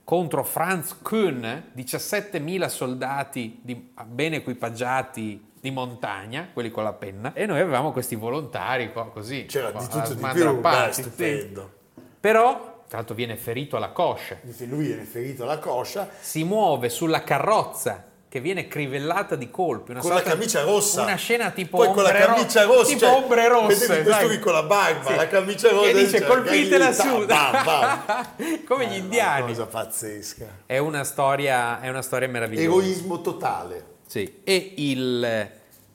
contro 0.05 0.45
Franz 0.45 0.97
Kuhn, 1.03 1.71
17.000 1.75 2.67
soldati 2.69 3.61
di- 3.63 3.91
ben 4.07 4.35
equipaggiati 4.35 5.47
di 5.61 5.71
montagna, 5.71 6.49
quelli 6.53 6.71
con 6.71 6.85
la 6.85 6.93
penna, 6.93 7.33
e 7.33 7.47
noi 7.47 7.61
avevamo 7.61 7.93
questi 7.93 8.15
volontari 8.15 8.93
qua 8.93 9.09
così. 9.11 9.47
C'era 9.47 9.71
qua, 9.71 9.81
di 9.81 9.89
tutto 9.89 10.15
di 10.15 10.27
più, 10.33 10.61
beh, 10.61 10.89
sì. 10.93 11.03
stupendo. 11.03 11.77
Però, 12.21 12.83
tra 12.89 12.99
l'altro 12.99 13.15
viene 13.15 13.37
ferito 13.37 13.77
alla 13.77 13.91
coscia, 13.91 14.37
Dice, 14.43 14.65
Lui 14.67 14.91
è 14.91 14.97
riferito 14.97 15.43
alla 15.45 15.59
coscia 15.59 16.09
si 16.21 16.45
muove 16.45 16.89
sulla 16.89 17.23
carrozza 17.23 18.05
che 18.29 18.41
viene 18.41 18.69
crivellata 18.69 19.37
di 19.37 19.49
colpi. 19.51 19.93
Una 19.93 20.01
con 20.01 20.13
la 20.13 20.21
camicia 20.21 20.63
rossa. 20.63 21.03
Una 21.03 21.15
scena 21.15 21.51
tipo 21.51 21.79
Poi 21.79 21.87
con 21.93 22.03
la 22.03 22.11
ombre 22.11 22.27
ro- 22.27 22.35
camicia 22.35 22.65
rossa. 22.65 22.85
tipo 22.93 22.99
cioè, 22.99 23.15
ombre 23.15 23.49
rosse. 23.49 23.87
Vedevi 23.87 24.05
questo 24.05 24.27
qui 24.27 24.39
con 24.39 24.53
la 24.53 24.63
barba, 24.65 25.11
Sì. 25.11 25.17
la 25.17 25.29
camicia 25.29 25.71
rossa. 25.71 25.87
Che 25.87 25.95
dice 25.95 26.19
cioè, 26.19 26.27
colpitela 26.27 26.93
su. 26.93 27.25
bam, 27.25 27.65
bam. 27.65 28.35
Come 28.69 28.85
gli 28.85 28.89
Una 28.89 28.97
indiani. 28.97 29.47
cosa 29.47 29.65
pazzesca. 29.67 30.47
È 30.67 30.77
una 30.77 31.05
storia, 31.05 31.81
è 31.81 31.89
una 31.89 32.03
storia 32.03 32.29
meravigliosa. 32.29 32.67
Eroismo 32.67 33.23
totale. 33.23 33.85
Sì. 34.07 34.41
E 34.45 34.73
il 34.77 35.51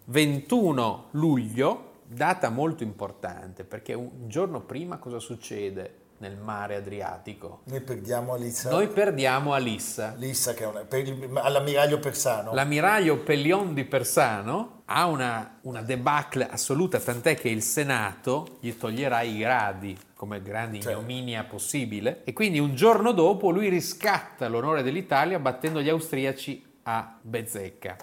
21 0.05 1.07
luglio, 1.11 1.91
data 2.07 2.49
molto 2.49 2.81
importante, 2.81 3.63
perché 3.63 3.93
un 3.93 4.09
giorno 4.27 4.59
prima 4.61 4.97
cosa 4.97 5.19
succede 5.19 5.97
nel 6.23 6.37
mare 6.37 6.75
Adriatico? 6.75 7.61
Noi 7.65 7.81
perdiamo 7.81 8.33
Alissa. 8.33 8.69
Noi 8.69 8.87
perdiamo 8.87 9.53
Alissa. 9.53 10.13
Lissa 10.17 10.53
che 10.53 10.63
è 10.63 10.67
una, 10.67 10.79
per 10.85 11.29
all'ammiraglio 11.33 11.99
Persano. 11.99 12.53
L'ammiraglio 12.53 13.17
Pellion 13.19 13.73
di 13.73 13.83
Persano 13.83 14.83
ha 14.85 15.05
una, 15.05 15.59
una 15.63 15.81
debacle 15.81 16.47
assoluta, 16.49 16.99
tant'è 16.99 17.35
che 17.35 17.49
il 17.49 17.61
Senato 17.61 18.57
gli 18.61 18.71
toglierà 18.71 19.21
i 19.21 19.37
gradi 19.37 19.97
come 20.15 20.41
grande 20.41 20.79
Certo. 20.79 20.99
ignominia 20.99 21.43
possibile 21.43 22.21
e 22.23 22.31
quindi 22.31 22.59
un 22.59 22.73
giorno 22.73 23.11
dopo 23.11 23.49
lui 23.49 23.67
riscatta 23.67 24.47
l'onore 24.47 24.81
dell'Italia 24.81 25.39
battendo 25.39 25.81
gli 25.81 25.89
austriaci 25.89 26.79
a 26.83 27.17
Bezzecca. 27.21 27.97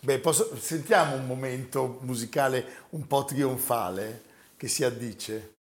Beh, 0.00 0.18
posso- 0.18 0.54
sentiamo 0.56 1.14
un 1.14 1.26
momento 1.26 1.98
musicale 2.02 2.64
un 2.90 3.06
po' 3.06 3.24
trionfale 3.24 4.22
che 4.58 4.68
si 4.68 4.84
addice. 4.84 5.54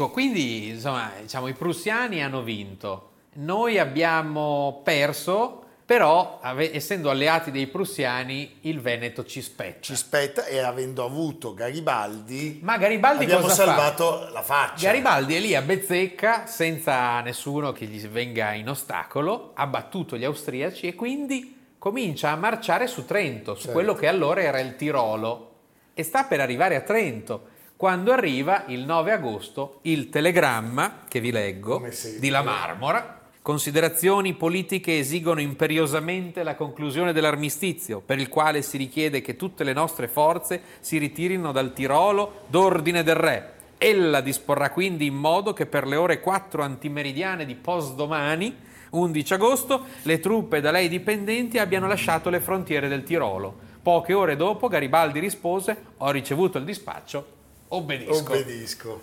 Ecco, 0.00 0.12
quindi 0.12 0.68
insomma, 0.68 1.12
diciamo, 1.20 1.46
i 1.48 1.52
prussiani 1.52 2.22
hanno 2.22 2.40
vinto, 2.42 3.10
noi 3.34 3.78
abbiamo 3.78 4.80
perso, 4.82 5.62
però 5.84 6.38
ave- 6.40 6.74
essendo 6.74 7.10
alleati 7.10 7.50
dei 7.50 7.66
prussiani 7.66 8.60
il 8.62 8.80
Veneto 8.80 9.26
ci 9.26 9.42
spetta. 9.42 9.80
Ci 9.82 9.96
spetta 9.96 10.46
e 10.46 10.58
avendo 10.60 11.04
avuto 11.04 11.52
Garibaldi, 11.52 12.60
Ma 12.62 12.78
Garibaldi 12.78 13.24
abbiamo 13.24 13.42
cosa 13.42 13.54
fa? 13.56 13.64
salvato 13.74 14.28
la 14.32 14.40
faccia. 14.40 14.86
Garibaldi 14.86 15.34
è 15.34 15.38
lì 15.38 15.54
a 15.54 15.60
Bezzecca 15.60 16.46
senza 16.46 17.20
nessuno 17.20 17.72
che 17.72 17.84
gli 17.84 18.00
venga 18.08 18.54
in 18.54 18.70
ostacolo, 18.70 19.50
ha 19.54 19.66
battuto 19.66 20.16
gli 20.16 20.24
austriaci 20.24 20.86
e 20.86 20.94
quindi 20.94 21.74
comincia 21.76 22.30
a 22.30 22.36
marciare 22.36 22.86
su 22.86 23.04
Trento, 23.04 23.52
su 23.54 23.60
Certo. 23.64 23.72
quello 23.74 23.92
che 23.92 24.06
allora 24.06 24.40
era 24.40 24.60
il 24.60 24.76
Tirolo 24.76 25.48
e 25.92 26.02
sta 26.04 26.24
per 26.24 26.40
arrivare 26.40 26.74
a 26.76 26.80
Trento. 26.80 27.49
Quando 27.80 28.12
arriva 28.12 28.64
il 28.66 28.84
9 28.84 29.10
agosto 29.10 29.78
il 29.84 30.10
telegramma 30.10 31.04
che 31.08 31.18
vi 31.18 31.30
leggo 31.30 31.82
di 32.18 32.28
La 32.28 32.42
Marmora. 32.42 33.22
Considerazioni 33.40 34.34
politiche 34.34 34.98
esigono 34.98 35.40
imperiosamente 35.40 36.42
la 36.42 36.56
conclusione 36.56 37.14
dell'armistizio, 37.14 38.02
per 38.04 38.18
il 38.18 38.28
quale 38.28 38.60
si 38.60 38.76
richiede 38.76 39.22
che 39.22 39.36
tutte 39.36 39.64
le 39.64 39.72
nostre 39.72 40.08
forze 40.08 40.60
si 40.80 40.98
ritirino 40.98 41.52
dal 41.52 41.72
Tirolo 41.72 42.42
d'ordine 42.48 43.02
del 43.02 43.14
re. 43.14 43.52
Ella 43.78 44.20
disporrà 44.20 44.68
quindi 44.68 45.06
in 45.06 45.14
modo 45.14 45.54
che 45.54 45.64
per 45.64 45.86
le 45.86 45.96
ore 45.96 46.20
4 46.20 46.62
antimeridiane 46.62 47.46
di 47.46 47.54
postdomani, 47.54 48.54
11 48.90 49.32
agosto, 49.32 49.86
le 50.02 50.20
truppe 50.20 50.60
da 50.60 50.70
lei 50.70 50.90
dipendenti 50.90 51.56
abbiano 51.56 51.88
lasciato 51.88 52.28
le 52.28 52.40
frontiere 52.40 52.88
del 52.88 53.04
Tirolo. 53.04 53.56
Poche 53.82 54.12
ore 54.12 54.36
dopo 54.36 54.68
Garibaldi 54.68 55.18
rispose: 55.18 55.82
Ho 55.96 56.10
ricevuto 56.10 56.58
il 56.58 56.64
dispaccio, 56.64 57.38
obbedisco. 57.70 58.32
Obbedisco. 58.32 59.00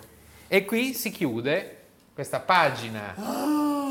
E 0.48 0.64
qui 0.64 0.94
si 0.94 1.10
chiude 1.10 1.76
questa 2.14 2.40
pagina 2.40 3.14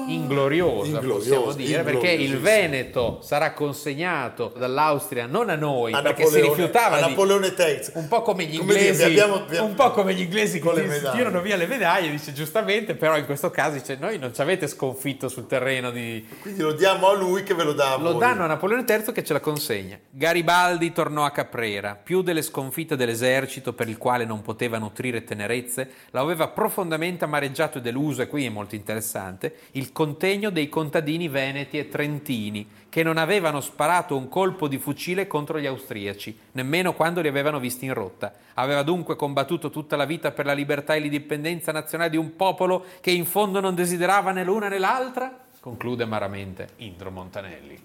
ingloriosa, 0.08 0.86
Ingloriosa, 0.88 1.36
possiamo 1.36 1.54
dire, 1.54 1.84
perché 1.84 2.10
il. 2.10 2.36
Veneto 2.38 3.20
sarà 3.22 3.52
consegnato 3.54 4.54
dall'Austria 4.58 5.26
non 5.26 5.50
a 5.50 5.56
noi, 5.56 5.91
A 5.93 6.02
perché 6.02 6.26
si 6.26 6.34
Napoleone- 6.36 6.56
rifiutava 6.56 6.96
a 6.98 7.02
di... 7.02 7.10
Napoleone 7.10 7.54
III. 7.58 7.80
Un 7.93 8.08
po' 8.08 8.22
come 8.22 8.46
gli 8.46 8.58
Come 8.58 8.74
dire, 8.74 8.86
inglesi, 8.89 9.04
abbiamo- 9.04 9.46
vi- 9.46 9.58
un 9.58 9.74
po' 9.74 9.91
come 9.91 10.13
gli 10.13 10.22
inglesi 10.22 10.60
che 10.62 11.02
tirano 11.13 11.41
via 11.41 11.56
le 11.56 11.65
medaglie, 11.65 12.10
dice 12.12 12.32
giustamente, 12.34 12.96
però 12.96 13.17
in 13.17 13.26
questo 13.26 13.50
caso 13.50 13.74
dice 13.78 13.98
noi 14.00 14.17
non 14.20 14.34
ci 14.34 14.41
avete 14.41 14.67
sconfitto 14.67 15.28
sul 15.30 15.48
terreno 15.48 15.91
di, 15.91 16.26
Quindi 16.41 16.62
lo 16.62 16.74
diamo 16.74 17.10
a 17.10 17.15
lui 17.15 17.43
che 17.43 17.54
ve 17.54 17.63
lo 17.63 17.74
dà 17.74 17.93
a 17.93 17.98
lo 17.98 18.12
voi. 18.12 18.20
danno 18.20 18.43
a 18.43 18.48
Napoleone 18.48 18.86
III 18.88 19.12
che 19.12 19.24
ce 19.24 19.34
la 19.34 19.39
consegna. 19.39 19.98
Garibaldi 20.10 20.91
tornò 20.93 21.26
a 21.26 21.32
Caprera. 21.32 21.96
Più 22.02 22.22
delle 22.22 22.41
sconfitte 22.41 22.96
dell'esercito 22.96 23.74
per 23.74 23.89
il 23.89 23.98
quale 23.98 24.26
non 24.26 24.41
poteva 24.41 24.78
nutrire 24.78 25.24
tenerezze, 25.24 25.89
lo 26.12 26.20
aveva 26.22 26.48
profondamente 26.50 27.24
amareggiato 27.26 27.80
e 27.80 27.82
deluso, 27.82 28.22
e 28.22 28.28
qui 28.28 28.46
è 28.46 28.50
molto 28.50 28.76
interessante, 28.76 29.56
il 29.72 29.91
contegno 29.97 30.51
dei 30.51 30.69
contadini 30.69 31.27
veneti 31.27 31.79
e 31.79 31.89
trentini, 31.89 32.69
che 32.88 33.01
non 33.01 33.17
avevano 33.17 33.62
sparato 33.62 34.15
un 34.15 34.29
colpo 34.29 34.67
di 34.67 34.77
fucile 34.77 35.25
contro 35.25 35.60
gli 35.60 35.65
austriaci, 35.65 36.38
nemmeno 36.51 36.93
quando 36.93 37.19
li 37.19 37.27
avevano 37.27 37.57
visti 37.57 37.86
in 37.86 37.95
rotta. 37.95 38.31
Aveva 38.53 38.83
dunque 38.83 39.15
combattuto 39.15 39.71
tutta 39.71 39.95
la 39.95 40.05
vita 40.05 40.29
per 40.29 40.45
la 40.45 40.53
libertà 40.53 40.93
e 40.93 40.99
l'indipendenza 40.99 41.71
nazionale 41.71 42.12
di 42.12 42.17
un 42.17 42.36
popolo 42.36 42.86
che 43.01 43.10
in 43.10 43.25
fondo 43.25 43.60
non 43.60 43.73
desiderava 43.73 44.31
né 44.31 44.43
l'una 44.43 44.67
né 44.67 44.77
l'altra? 44.77 45.36
Conclude 45.60 46.03
amaramente 46.03 46.67
Indro 46.75 47.10
Montanelli. 47.10 47.83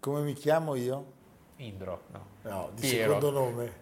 Come 0.00 0.22
mi 0.22 0.32
chiamo 0.32 0.74
io? 0.74 1.04
Indro, 1.56 2.04
no. 2.12 2.24
No, 2.50 2.70
di 2.74 2.80
Piero. 2.80 3.12
secondo 3.12 3.30
nome. 3.30 3.72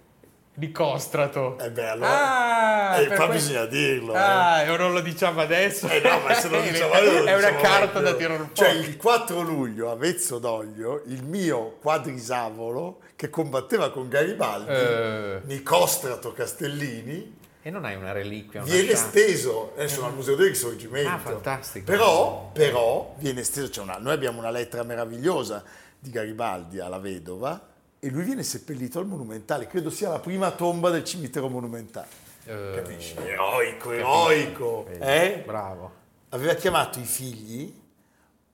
Di 0.59 0.73
Costrato. 0.73 1.57
Eh 1.61 1.71
beh, 1.71 1.89
allora... 1.89 2.91
Ah, 2.91 3.01
Eh, 3.01 3.07
per 3.07 3.17
qua 3.17 3.27
que- 3.27 3.35
bisogna 3.37 3.65
dirlo. 3.67 4.13
eh. 4.13 4.19
Ah, 4.19 4.63
e 4.63 4.77
non 4.77 4.93
lo 4.93 5.01
diciamo 5.01 5.41
adesso. 5.41 5.89
Eh 5.89 6.01
no, 6.01 6.19
ma 6.19 6.35
se 6.35 6.49
lo 6.49 6.61
diciamo 6.63 6.95
adesso 6.95 7.17
È 7.27 7.37
una 7.37 7.51
diciamo 7.51 7.61
carta 7.61 7.99
meglio. 8.01 8.11
da 8.11 8.17
tirare 8.17 8.41
un 8.41 8.49
po'. 8.49 8.55
Cioè, 8.55 8.71
il 8.71 8.97
4 8.97 9.41
luglio 9.43 9.91
a 9.91 9.95
Vezzo 9.95 10.39
d'Oglio, 10.41 11.03
il 11.07 11.23
mio 11.23 11.77
quadrisavolo 11.81 13.01
che 13.15 13.31
combatteva 13.31 13.91
con 13.93 14.09
Garibaldi, 14.09 14.71
Eh. 14.71 15.41
Nicostrato 15.45 16.33
Castellini, 16.33 17.37
E 17.63 17.71
non 17.71 17.85
hai 17.85 17.95
una 17.95 18.11
reliquia, 18.13 18.63
una 18.63 18.71
viene 18.73 18.95
sciarpa? 18.95 19.09
steso 19.11 19.73
adesso 19.77 20.05
al 20.05 20.15
Museo 20.15 20.35
del 20.35 20.49
Risorgimento. 20.49 21.09
Ah, 21.11 21.19
fantastico. 21.19 21.85
Però, 21.85 22.51
però 22.53 23.15
viene 23.19 23.45
steso, 23.45 23.69
c'è 23.69 23.81
una- 23.81 23.99
noi 23.99 24.15
abbiamo 24.15 24.39
una 24.41 24.51
lettera 24.51 24.83
meravigliosa 24.83 25.63
di 25.99 26.11
Garibaldi 26.11 26.81
alla 26.81 26.99
vedova 26.99 27.61
e 28.01 28.09
lui 28.11 28.23
viene 28.25 28.43
seppellito 28.43 28.99
al 28.99 29.07
Monumentale, 29.07 29.67
credo 29.67 29.91
sia 29.91 30.09
la 30.09 30.19
prima 30.21 30.51
tomba 30.53 30.91
del 30.91 31.05
cimitero 31.05 31.49
monumentale. 31.49 32.07
Eh, 32.45 32.73
Capisci? 32.77 33.15
Eroico, 33.17 33.93
eroico. 33.93 34.87
Eh? 34.99 35.43
Bravo. 35.45 35.91
Aveva 36.31 36.55
chiamato 36.55 36.99
i 36.99 37.05
figli 37.05 37.73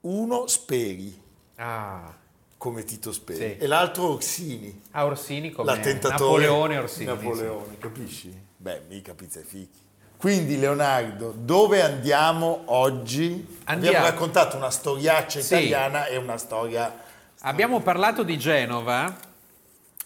uno 0.03 0.47
Speri, 0.47 1.23
Ah, 1.57 2.13
come 2.57 2.83
Tito 2.85 3.13
Speri, 3.13 3.39
Sì. 3.39 3.57
e 3.59 3.67
l'altro 3.67 4.15
Orsini, 4.15 4.83
a 4.93 5.05
Orsini 5.05 5.53
come 5.53 5.71
l'attentatore. 5.71 6.47
Napoleone 6.47 6.79
Orsini. 6.79 7.05
Napoleone, 7.07 7.79
capisci? 7.79 8.37
Beh, 8.57 8.83
mica 8.89 9.15
pizza 9.15 9.41
e 9.41 9.45
fichi. 9.45 9.79
Quindi 10.17 10.59
Leonardo, 10.59 11.35
dove 11.37 11.83
andiamo 11.83 12.63
oggi? 12.67 13.59
Andiamo. 13.65 13.97
Abbiamo 13.97 14.07
raccontato 14.13 14.57
una 14.57 14.71
storiaccia 14.71 15.41
Sì. 15.41 15.55
italiana 15.55 16.07
e 16.07 16.17
una 16.17 16.39
storia... 16.39 17.03
Abbiamo 17.41 17.81
parlato 17.81 18.23
di 18.23 18.39
Genova 18.39 19.15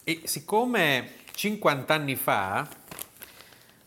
e 0.09 0.21
siccome 0.23 1.17
50 1.35 1.93
anni 1.93 2.15
fa 2.15 2.67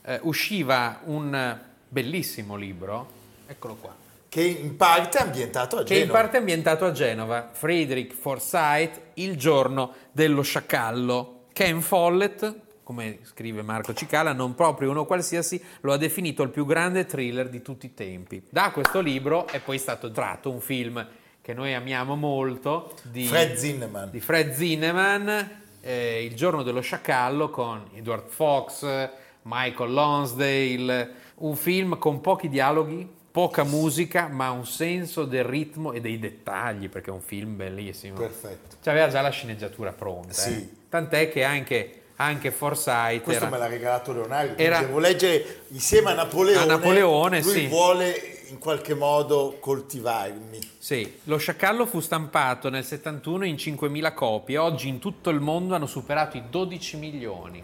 eh, 0.05 0.21
usciva 0.23 1.01
un 1.07 1.59
bellissimo 1.89 2.55
libro, 2.55 3.11
eccolo 3.49 3.75
qua, 3.75 3.93
che 4.29 4.43
in 4.45 4.77
parte 4.77 5.19
è 5.19 5.23
ambientato 5.23 5.79
a 5.79 5.83
che 5.83 5.95
in 5.95 6.01
Genova. 6.03 6.21
parte 6.21 6.37
è 6.37 6.39
ambientato 6.39 6.85
a 6.85 6.93
Genova, 6.93 7.51
Friedrich 7.51 8.15
Forsyth, 8.15 9.01
Il 9.15 9.37
giorno 9.37 9.95
dello 10.13 10.43
sciacallo. 10.43 11.47
Ken 11.53 11.81
Follett, 11.81 12.55
come 12.85 13.19
scrive 13.23 13.63
Marco 13.63 13.93
Cicala, 13.93 14.33
non 14.33 14.55
proprio 14.55 14.91
uno 14.91 15.05
qualsiasi, 15.05 15.61
lo 15.81 15.93
ha 15.93 15.97
definito 15.97 16.45
il 16.45 16.51
più 16.51 16.65
grande 16.65 17.05
thriller 17.05 17.49
di 17.49 17.63
tutti 17.63 17.87
i 17.87 17.95
tempi. 17.95 18.45
Da 18.49 18.71
questo 18.71 19.01
libro 19.01 19.49
è 19.49 19.59
poi 19.59 19.77
stato 19.77 20.13
tratto 20.13 20.53
un 20.53 20.61
film 20.61 21.05
che 21.43 21.53
noi 21.53 21.75
amiamo 21.75 22.15
molto 22.15 22.95
di 23.03 23.27
Fred 23.27 23.57
Zinnemann. 23.57 24.11
di 24.11 24.21
Fred 24.21 24.53
Zinnemann, 24.53 25.41
eh, 25.83 26.25
Il 26.25 26.35
giorno 26.35 26.63
dello 26.63 26.81
sciacallo 26.81 27.51
con 27.51 27.89
Edward 27.95 28.29
Fox, 28.29 29.09
Michael 29.43 29.93
Lonsdale, 29.93 31.11
un 31.37 31.57
film 31.57 31.99
con 31.99 32.21
pochi 32.21 32.49
dialoghi, 32.49 33.09
poca 33.31 33.65
musica, 33.65 34.29
ma 34.29 34.51
un 34.51 34.67
senso 34.67 35.25
del 35.25 35.45
ritmo 35.45 35.93
e 35.93 36.01
dei 36.01 36.19
dettagli, 36.19 36.89
perché 36.89 37.11
è 37.11 37.13
un 37.13 37.21
film 37.23 37.57
bellissimo. 37.57 38.19
Perfetto. 38.19 38.77
Cioè, 38.83 38.93
aveva 38.93 39.09
già 39.09 39.21
la 39.21 39.31
sceneggiatura 39.31 39.93
pronta. 39.93 40.33
Sì. 40.33 40.51
eh. 40.51 40.69
Tant'è 40.89 41.31
che 41.31 41.43
anche, 41.43 42.03
anche 42.17 42.51
Forsyth 42.51 43.23
Questo 43.23 43.45
era- 43.45 43.51
me 43.53 43.59
l'ha 43.59 43.67
regalato 43.67 44.13
Leonardo, 44.13 44.63
Era- 44.63 44.81
devo 44.81 44.99
leggere 44.99 45.63
insieme 45.69 46.11
a 46.11 46.15
Napoleone. 46.15 46.61
A 46.63 46.67
Napoleone, 46.67 47.41
lui 47.43 47.53
sì. 47.53 47.67
vuole 47.67 48.32
in 48.53 48.59
qualche 48.59 48.95
modo 48.95 49.57
coltivarmi. 49.59 50.59
Sì, 50.79 51.21
lo 51.25 51.39
sciacallo 51.39 51.87
fu 51.87 52.01
stampato 52.01 52.69
nel 52.69 52.85
71 52.85 53.47
in 53.47 53.55
5.000 53.55 54.15
copie, 54.15 54.59
oggi 54.59 54.89
in 54.89 54.99
tutto 54.99 55.31
il 55.31 55.41
mondo 55.41 55.75
hanno 55.75 55.87
superato 55.87 56.37
i 56.37 56.45
12 56.49 56.97
milioni. 56.99 57.63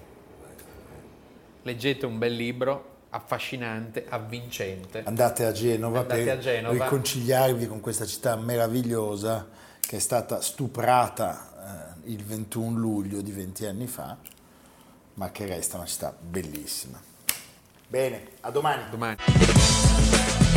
Leggete 1.62 2.06
un 2.06 2.16
bel 2.16 2.34
libro, 2.34 2.96
affascinante, 3.10 4.06
avvincente. 4.08 5.02
Andate 5.04 5.44
a 5.44 5.52
Genova 5.52 6.00
Andate 6.00 6.24
per 6.24 6.36
a 6.36 6.38
Genova. 6.38 6.84
riconciliarvi 6.84 7.66
con 7.66 7.80
questa 7.80 8.06
città 8.06 8.34
meravigliosa 8.36 9.46
che 9.80 9.96
è 9.96 10.00
stata 10.00 10.40
stuprata 10.40 11.96
eh, 12.04 12.10
il 12.12 12.24
21 12.24 12.78
luglio 12.78 13.20
di 13.20 13.32
20 13.32 13.66
anni 13.66 13.86
fa, 13.86 14.16
ma 15.14 15.30
che 15.30 15.44
resta 15.44 15.76
una 15.76 15.86
città 15.86 16.16
bellissima. 16.18 16.98
Bene, 17.86 18.28
a 18.40 18.50
domani. 18.50 18.84
Domani. 18.90 20.56